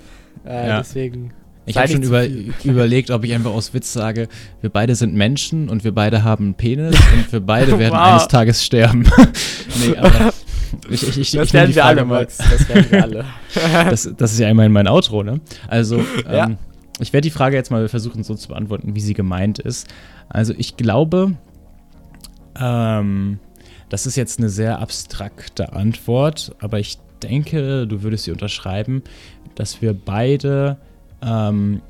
[0.45, 0.79] Äh, ja.
[0.79, 1.33] Deswegen.
[1.69, 2.25] Ich habe schon über,
[2.65, 4.29] überlegt, ob ich einfach aus Witz sage,
[4.61, 8.13] wir beide sind Menschen und wir beide haben einen Penis und wir beide werden wow.
[8.13, 9.03] eines Tages sterben.
[9.81, 10.33] nee, aber
[10.89, 12.39] ich, ich, ich, das werden wir alle, Max.
[12.39, 13.25] Das werden wir alle.
[13.91, 15.41] das, das ist ja immer in mein Outro, ne?
[15.67, 16.47] Also, ja.
[16.47, 16.59] ähm,
[17.01, 19.89] ich werde die Frage jetzt mal versuchen so zu beantworten, wie sie gemeint ist.
[20.29, 21.37] Also, ich glaube,
[22.61, 23.39] ähm,
[23.89, 29.03] das ist jetzt eine sehr abstrakte Antwort, aber ich denke, du würdest sie unterschreiben,
[29.55, 30.77] dass wir beide
[31.23, 31.83] ähm,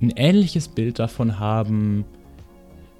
[0.00, 2.04] ein ähnliches Bild davon haben,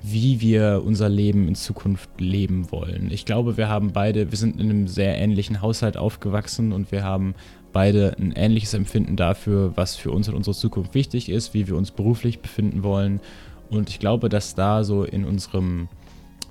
[0.02, 3.10] wie wir unser Leben in Zukunft leben wollen.
[3.10, 7.02] Ich glaube, wir haben beide, wir sind in einem sehr ähnlichen Haushalt aufgewachsen und wir
[7.02, 7.34] haben
[7.72, 11.76] beide ein ähnliches Empfinden dafür, was für uns in unserer Zukunft wichtig ist, wie wir
[11.76, 13.20] uns beruflich befinden wollen.
[13.68, 15.88] Und ich glaube, dass da so in unserem,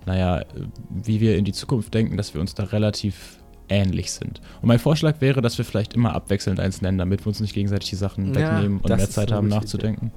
[0.05, 0.43] naja,
[0.89, 3.39] wie wir in die Zukunft denken, dass wir uns da relativ
[3.69, 4.41] ähnlich sind.
[4.61, 7.53] Und mein Vorschlag wäre, dass wir vielleicht immer abwechselnd eins nennen, damit wir uns nicht
[7.53, 10.07] gegenseitig die Sachen ja, wegnehmen und mehr Zeit haben nachzudenken.
[10.07, 10.15] Idee.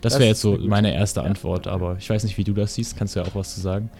[0.00, 1.26] Das, wäre jetzt so meine erste ja.
[1.26, 2.96] Antwort, aber ich weiß nicht, wie du das siehst.
[2.96, 3.90] Kannst du ja auch was zu sagen?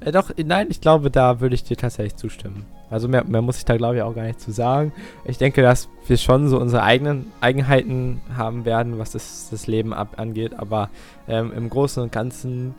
[0.00, 2.64] Äh, doch, nein, ich glaube, da würde ich dir tatsächlich zustimmen.
[2.88, 4.92] Also mehr, mehr muss ich da, glaube ich, auch gar nicht zu sagen.
[5.24, 9.92] Ich denke, dass wir schon so unsere eigenen Eigenheiten haben werden, was das, das Leben
[9.92, 10.90] ab, angeht, aber
[11.28, 12.74] ähm, im Großen und Ganzen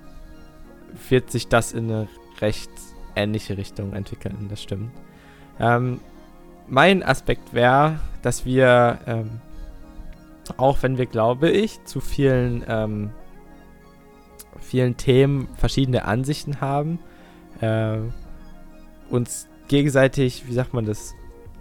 [1.10, 2.08] wird sich das in eine
[2.40, 2.72] recht
[3.18, 4.92] ähnliche Richtung entwickeln, das stimmt.
[5.60, 6.00] Ähm,
[6.68, 9.42] mein Aspekt wäre, dass wir, ähm,
[10.58, 13.12] auch wenn wir, glaube ich, zu vielen, ähm,
[14.60, 17.00] vielen Themen verschiedene Ansichten haben,
[17.62, 17.98] äh,
[19.10, 21.14] uns gegenseitig, wie sagt man das,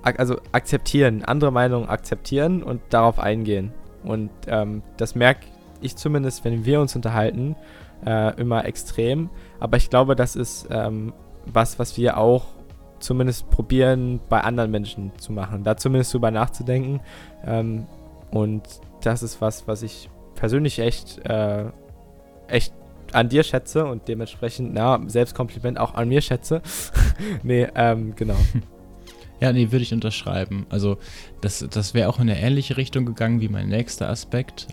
[0.02, 3.72] ak also akzeptieren, andere Meinungen akzeptieren und darauf eingehen.
[4.04, 5.46] Und ähm, das merke
[5.80, 7.56] ich zumindest, wenn wir uns unterhalten,
[8.04, 9.30] äh, immer extrem.
[9.58, 11.12] Aber ich glaube, das ist ähm,
[11.46, 12.44] was, was wir auch
[12.98, 15.64] zumindest probieren, bei anderen Menschen zu machen.
[15.64, 17.00] Da zumindest drüber nachzudenken.
[17.44, 17.86] Ähm,
[18.30, 18.62] und
[19.02, 21.66] das ist was, was ich persönlich echt, äh,
[22.48, 22.72] echt
[23.12, 26.62] an dir schätze und dementsprechend, na, Selbstkompliment auch an mir schätze.
[27.42, 28.36] nee, ähm, genau.
[29.38, 30.64] Ja, nee, würde ich unterschreiben.
[30.70, 30.96] Also,
[31.42, 34.66] das, das wäre auch in eine ähnliche Richtung gegangen wie mein nächster Aspekt.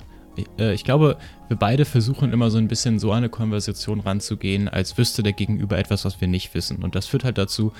[0.57, 1.17] Äh, ich glaube,
[1.47, 5.77] wir beide versuchen immer so ein bisschen so eine Konversation ranzugehen, als wüsste der Gegenüber
[5.77, 6.83] etwas, was wir nicht wissen.
[6.83, 7.73] Und das führt halt dazu,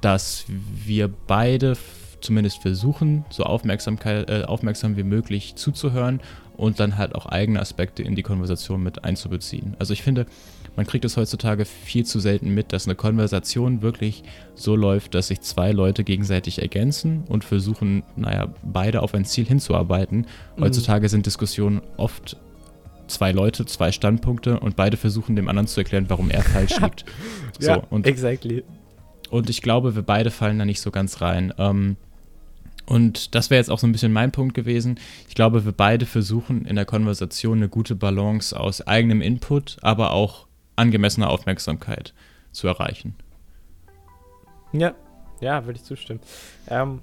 [0.00, 1.76] dass wir beide
[2.20, 6.20] zumindest versuchen, so Aufmerksamkeit, äh, aufmerksam wie möglich zuzuhören
[6.56, 9.76] und dann halt auch eigene Aspekte in die Konversation mit einzubeziehen.
[9.78, 10.26] Also ich finde,
[10.76, 15.28] man kriegt es heutzutage viel zu selten mit, dass eine Konversation wirklich so läuft, dass
[15.28, 20.26] sich zwei Leute gegenseitig ergänzen und versuchen, naja, beide auf ein Ziel hinzuarbeiten.
[20.56, 20.62] Mhm.
[20.62, 22.36] Heutzutage sind Diskussionen oft
[23.06, 27.04] zwei Leute, zwei Standpunkte und beide versuchen dem anderen zu erklären, warum er falsch liegt.
[27.58, 28.64] so, ja, und, exactly.
[29.30, 31.52] Und ich glaube, wir beide fallen da nicht so ganz rein.
[31.58, 31.96] Ähm,
[32.86, 34.98] und das wäre jetzt auch so ein bisschen mein Punkt gewesen.
[35.28, 40.12] Ich glaube, wir beide versuchen in der Konversation eine gute Balance aus eigenem Input, aber
[40.12, 40.46] auch
[40.76, 42.14] angemessener Aufmerksamkeit
[42.52, 43.16] zu erreichen.
[44.72, 44.94] Ja,
[45.40, 46.20] ja, würde ich zustimmen.
[46.68, 47.00] Ähm,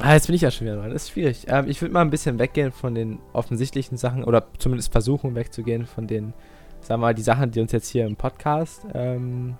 [0.00, 0.90] ah, jetzt bin ich ja schon wieder dran.
[0.90, 1.46] Das ist schwierig.
[1.48, 5.86] Ähm, ich würde mal ein bisschen weggehen von den offensichtlichen Sachen oder zumindest versuchen wegzugehen
[5.86, 6.32] von den,
[6.80, 9.56] sagen wir mal, die Sachen, die uns jetzt hier im Podcast, ähm,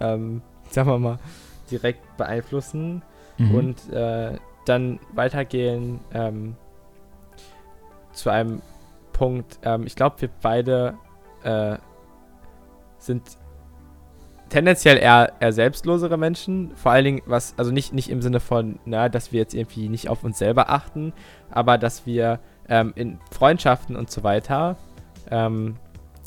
[0.00, 1.18] ähm, sagen wir mal,
[1.70, 3.02] direkt beeinflussen
[3.38, 3.54] mhm.
[3.54, 6.56] und äh, dann weitergehen ähm,
[8.12, 8.62] zu einem
[9.12, 9.58] Punkt.
[9.62, 10.94] Ähm, ich glaube, wir beide
[11.42, 11.76] äh,
[13.06, 13.22] sind
[14.52, 16.72] tendenziell eher, eher selbstlosere Menschen.
[16.76, 19.88] Vor allen Dingen, was, also nicht, nicht im Sinne von, na, dass wir jetzt irgendwie
[19.88, 21.14] nicht auf uns selber achten,
[21.50, 22.38] aber dass wir
[22.68, 24.76] ähm, in Freundschaften und so weiter
[25.30, 25.76] ähm,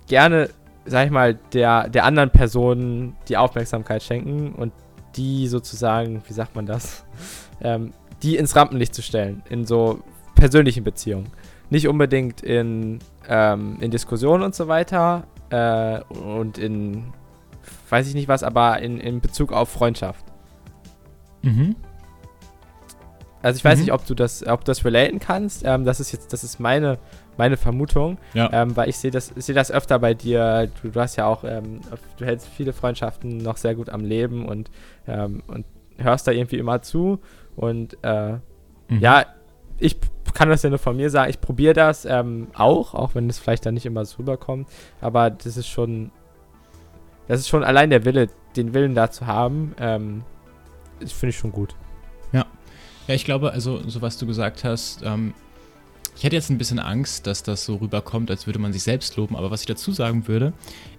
[0.08, 0.50] gerne,
[0.86, 4.74] sag ich mal, der, der anderen Person die Aufmerksamkeit schenken und
[5.16, 7.06] die sozusagen, wie sagt man das,
[7.62, 7.92] ähm,
[8.24, 10.00] die ins Rampenlicht zu stellen, in so
[10.34, 11.30] persönlichen Beziehungen.
[11.70, 17.14] Nicht unbedingt in, ähm, in Diskussionen und so weiter äh, und in,
[17.89, 20.26] weiß ich nicht was, aber in, in Bezug auf Freundschaft.
[21.41, 21.76] Mhm.
[23.41, 23.86] Also ich weiß mhm.
[23.86, 25.64] nicht, ob du das, ob du das relaten kannst.
[25.66, 26.97] Ähm, das ist jetzt, das ist meine,
[27.38, 28.49] meine Vermutung, ja.
[28.51, 30.68] ähm, weil ich sehe das, sehe das öfter bei dir.
[30.82, 31.82] Du, du hast ja auch, ähm,
[32.18, 34.72] du hältst viele Freundschaften noch sehr gut am Leben und,
[35.08, 35.66] ähm, und
[35.97, 37.20] hörst da irgendwie immer zu.
[37.56, 38.34] Und äh,
[38.89, 38.99] mhm.
[38.99, 39.26] ja,
[39.78, 39.97] ich
[40.36, 41.30] kann das ja nur von mir sagen.
[41.32, 44.68] Ich probiere das ähm, auch, auch wenn es vielleicht dann nicht immer so rüberkommt.
[45.02, 46.12] Aber das ist schon,
[47.28, 50.24] das ist schon allein der Wille, den Willen da zu haben, ähm,
[51.00, 51.76] finde ich schon gut.
[52.32, 52.46] Ja.
[53.08, 55.34] Ja, ich glaube, also, so was du gesagt hast, ähm,
[56.18, 59.16] ich hätte jetzt ein bisschen Angst, dass das so rüberkommt, als würde man sich selbst
[59.18, 60.54] loben, aber was ich dazu sagen würde,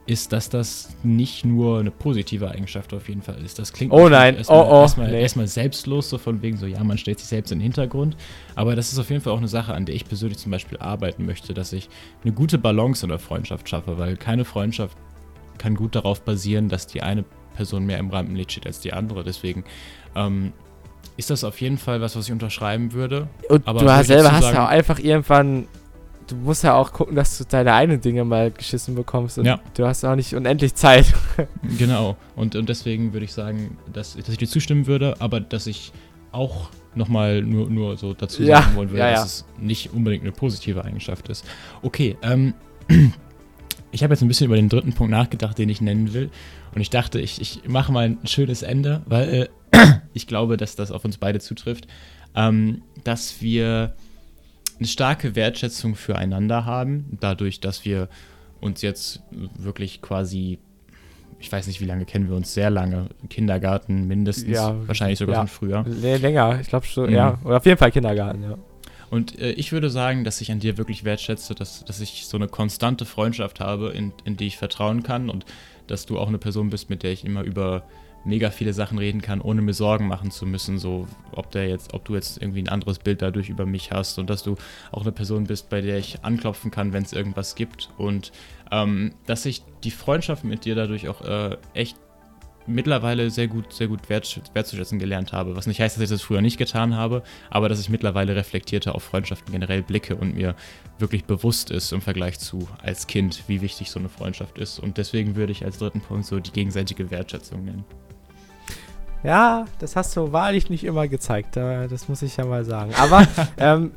[0.06, 3.58] ist, dass das nicht nur eine positive Eigenschaft auf jeden Fall ist.
[3.58, 5.20] Das klingt oh nein, erstmal, oh, oh, erstmal, nee.
[5.20, 8.16] erstmal selbstlos, so von wegen so, ja, man stellt sich selbst in den Hintergrund,
[8.54, 10.78] aber das ist auf jeden Fall auch eine Sache, an der ich persönlich zum Beispiel
[10.78, 11.88] arbeiten möchte, dass ich
[12.22, 14.96] eine gute Balance in der Freundschaft schaffe, weil keine Freundschaft
[15.58, 17.24] kann gut darauf basieren, dass die eine
[17.56, 19.24] Person mehr im Rampenlicht steht als die andere.
[19.24, 19.64] Deswegen
[20.14, 20.52] ähm,
[21.16, 23.28] ist das auf jeden Fall was, was ich unterschreiben würde.
[23.48, 25.66] Und aber du hast selber hast ja auch einfach irgendwann,
[26.26, 29.60] du musst ja auch gucken, dass du deine eigenen Dinge mal geschissen bekommst und ja.
[29.74, 31.12] du hast auch nicht unendlich Zeit.
[31.78, 32.16] genau.
[32.34, 35.92] Und, und deswegen würde ich sagen, dass, dass ich dir zustimmen würde, aber dass ich
[36.32, 38.62] auch nochmal nur, nur so dazu ja.
[38.62, 41.44] sagen wollen würde, ja, dass es nicht unbedingt eine positive Eigenschaft ist.
[41.82, 42.54] Okay, ähm,
[43.92, 46.30] ich habe jetzt ein bisschen über den dritten Punkt nachgedacht, den ich nennen will.
[46.74, 50.76] Und ich dachte, ich, ich mache mal ein schönes Ende, weil äh, ich glaube, dass
[50.76, 51.86] das auf uns beide zutrifft,
[52.34, 53.94] ähm, dass wir
[54.78, 58.08] eine starke Wertschätzung füreinander haben, dadurch, dass wir
[58.60, 59.22] uns jetzt
[59.58, 60.58] wirklich quasi,
[61.38, 65.36] ich weiß nicht, wie lange kennen wir uns, sehr lange, Kindergarten mindestens, ja, wahrscheinlich sogar
[65.36, 65.84] ja, schon früher.
[66.18, 67.16] Länger, ich glaube schon, mhm.
[67.16, 68.58] ja, oder auf jeden Fall Kindergarten, ja.
[69.08, 72.36] Und äh, ich würde sagen, dass ich an dir wirklich wertschätze, dass, dass ich so
[72.36, 75.44] eine konstante Freundschaft habe, in, in die ich vertrauen kann und
[75.86, 77.84] dass du auch eine Person bist, mit der ich immer über
[78.26, 81.94] mega viele Sachen reden kann, ohne mir Sorgen machen zu müssen, so ob der jetzt,
[81.94, 84.56] ob du jetzt irgendwie ein anderes Bild dadurch über mich hast und dass du
[84.92, 88.32] auch eine Person bist, bei der ich anklopfen kann, wenn es irgendwas gibt und
[88.70, 91.96] ähm, dass ich die Freundschaft mit dir dadurch auch äh, echt
[92.66, 95.56] mittlerweile sehr gut, sehr gut wert, wertzuschätzen gelernt habe.
[95.56, 98.94] Was nicht heißt, dass ich das früher nicht getan habe, aber dass ich mittlerweile reflektierter
[98.94, 100.54] auf Freundschaften generell blicke und mir
[100.98, 104.78] wirklich bewusst ist im Vergleich zu als Kind, wie wichtig so eine Freundschaft ist.
[104.78, 107.84] Und deswegen würde ich als dritten Punkt so die gegenseitige Wertschätzung nennen.
[109.22, 112.92] Ja, das hast du wahrlich nicht immer gezeigt, das muss ich ja mal sagen.
[112.94, 113.26] Aber
[113.58, 113.92] ähm,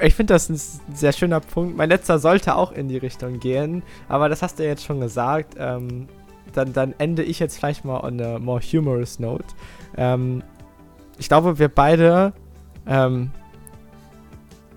[0.00, 0.60] ich finde das ein
[0.94, 1.76] sehr schöner Punkt.
[1.76, 5.54] Mein letzter sollte auch in die Richtung gehen, aber das hast du jetzt schon gesagt.
[5.58, 6.08] Ähm,
[6.52, 9.44] dann, dann ende ich jetzt vielleicht mal on a more humorous note.
[9.96, 10.42] Ähm,
[11.18, 12.32] ich glaube, wir beide,
[12.86, 13.30] ähm,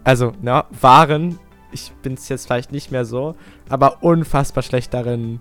[0.03, 1.39] also, na, waren,
[1.71, 3.35] ich bin es jetzt vielleicht nicht mehr so,
[3.69, 5.39] aber unfassbar schlecht darin,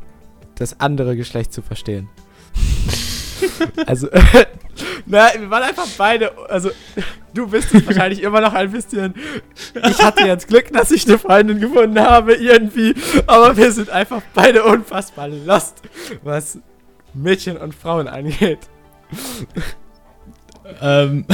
[0.55, 2.09] das andere Geschlecht zu verstehen.
[3.87, 4.09] also,
[5.07, 6.71] na, wir waren einfach beide, also
[7.35, 9.15] du bist es wahrscheinlich immer noch ein bisschen.
[9.75, 12.95] Ich hatte jetzt Glück, dass ich eine Freundin gefunden habe, irgendwie,
[13.27, 15.83] aber wir sind einfach beide unfassbar lost,
[16.23, 16.59] was
[17.15, 18.61] Mädchen und Frauen angeht.
[20.81, 21.27] ähm,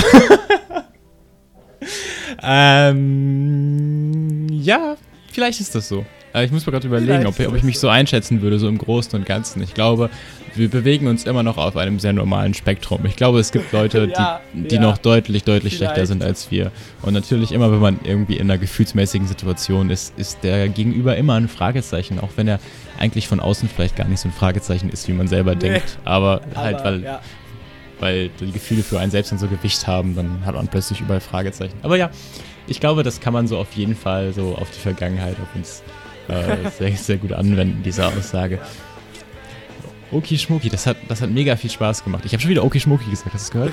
[2.43, 4.97] ähm, ja,
[5.33, 6.05] vielleicht ist das so.
[6.33, 8.79] Aber ich muss mir gerade überlegen, ob, ob, ich mich so einschätzen würde, so im
[8.79, 9.63] Großen und Ganzen.
[9.63, 10.11] Ich glaube,
[10.59, 13.05] wir bewegen uns immer noch auf einem sehr normalen Spektrum.
[13.07, 14.81] Ich glaube, es gibt Leute, ja, die, die ja.
[14.81, 15.95] noch deutlich, deutlich Vielleicht.
[15.95, 16.71] schlechter sind als wir.
[17.03, 21.35] Und natürlich immer, wenn man irgendwie in einer gefühlsmäßigen Situation ist, ist der Gegenüber immer
[21.35, 22.61] ein Fragezeichen, auch wenn er
[22.99, 25.61] eigentlich von außen vielleicht gar nicht so ein Fragezeichen ist, wie man selber nee.
[25.61, 25.99] denkt.
[26.05, 27.21] Aber, Aber halt, weil, ja.
[28.01, 31.21] weil die Gefühle für einen selbst dann so Gewicht haben, dann hat man plötzlich überall
[31.21, 31.77] Fragezeichen.
[31.83, 32.11] Aber ja,
[32.67, 35.83] ich glaube, das kann man so auf jeden Fall so auf die Vergangenheit, auf uns
[36.29, 38.59] äh, sehr, sehr gut anwenden, diese Aussage.
[40.11, 42.25] Oki Schmuki, das hat, das hat mega viel Spaß gemacht.
[42.25, 43.73] Ich habe schon wieder Oki Schmuki gesagt, hast du es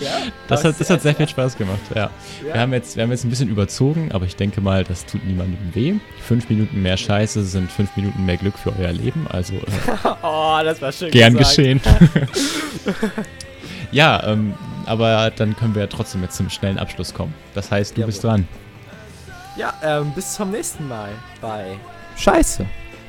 [0.00, 0.10] ja,
[0.48, 2.02] das, hat, das hat sehr viel Spaß gemacht, ja.
[2.02, 2.10] ja.
[2.44, 5.24] Wir, haben jetzt, wir haben jetzt ein bisschen überzogen, aber ich denke mal, das tut
[5.24, 5.94] niemandem weh.
[6.20, 9.60] Fünf Minuten mehr Scheiße sind fünf Minuten mehr Glück für euer Leben, also äh,
[10.22, 11.56] oh, das war schön gern gesagt.
[11.56, 11.80] geschehen.
[13.92, 14.54] ja, ähm,
[14.86, 17.34] aber dann können wir ja trotzdem jetzt zum schnellen Abschluss kommen.
[17.54, 18.12] Das heißt, du Jawohl.
[18.12, 18.48] bist dran.
[19.56, 21.76] Ja, ähm, bis zum nächsten Mal bei
[22.16, 22.64] Scheiße.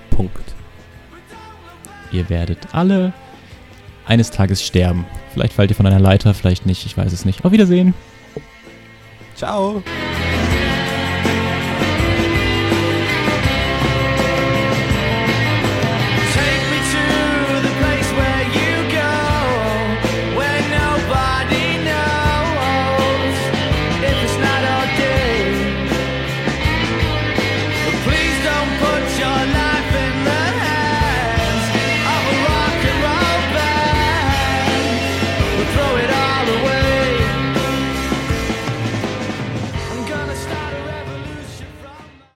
[0.10, 0.56] Punkt.
[2.12, 3.14] Ihr werdet alle
[4.06, 5.06] eines Tages sterben.
[5.34, 7.46] Vielleicht fallt ihr von einer Leiter, vielleicht nicht, ich weiß es nicht.
[7.46, 7.94] Auf Wiedersehen.
[9.36, 9.82] Ciao.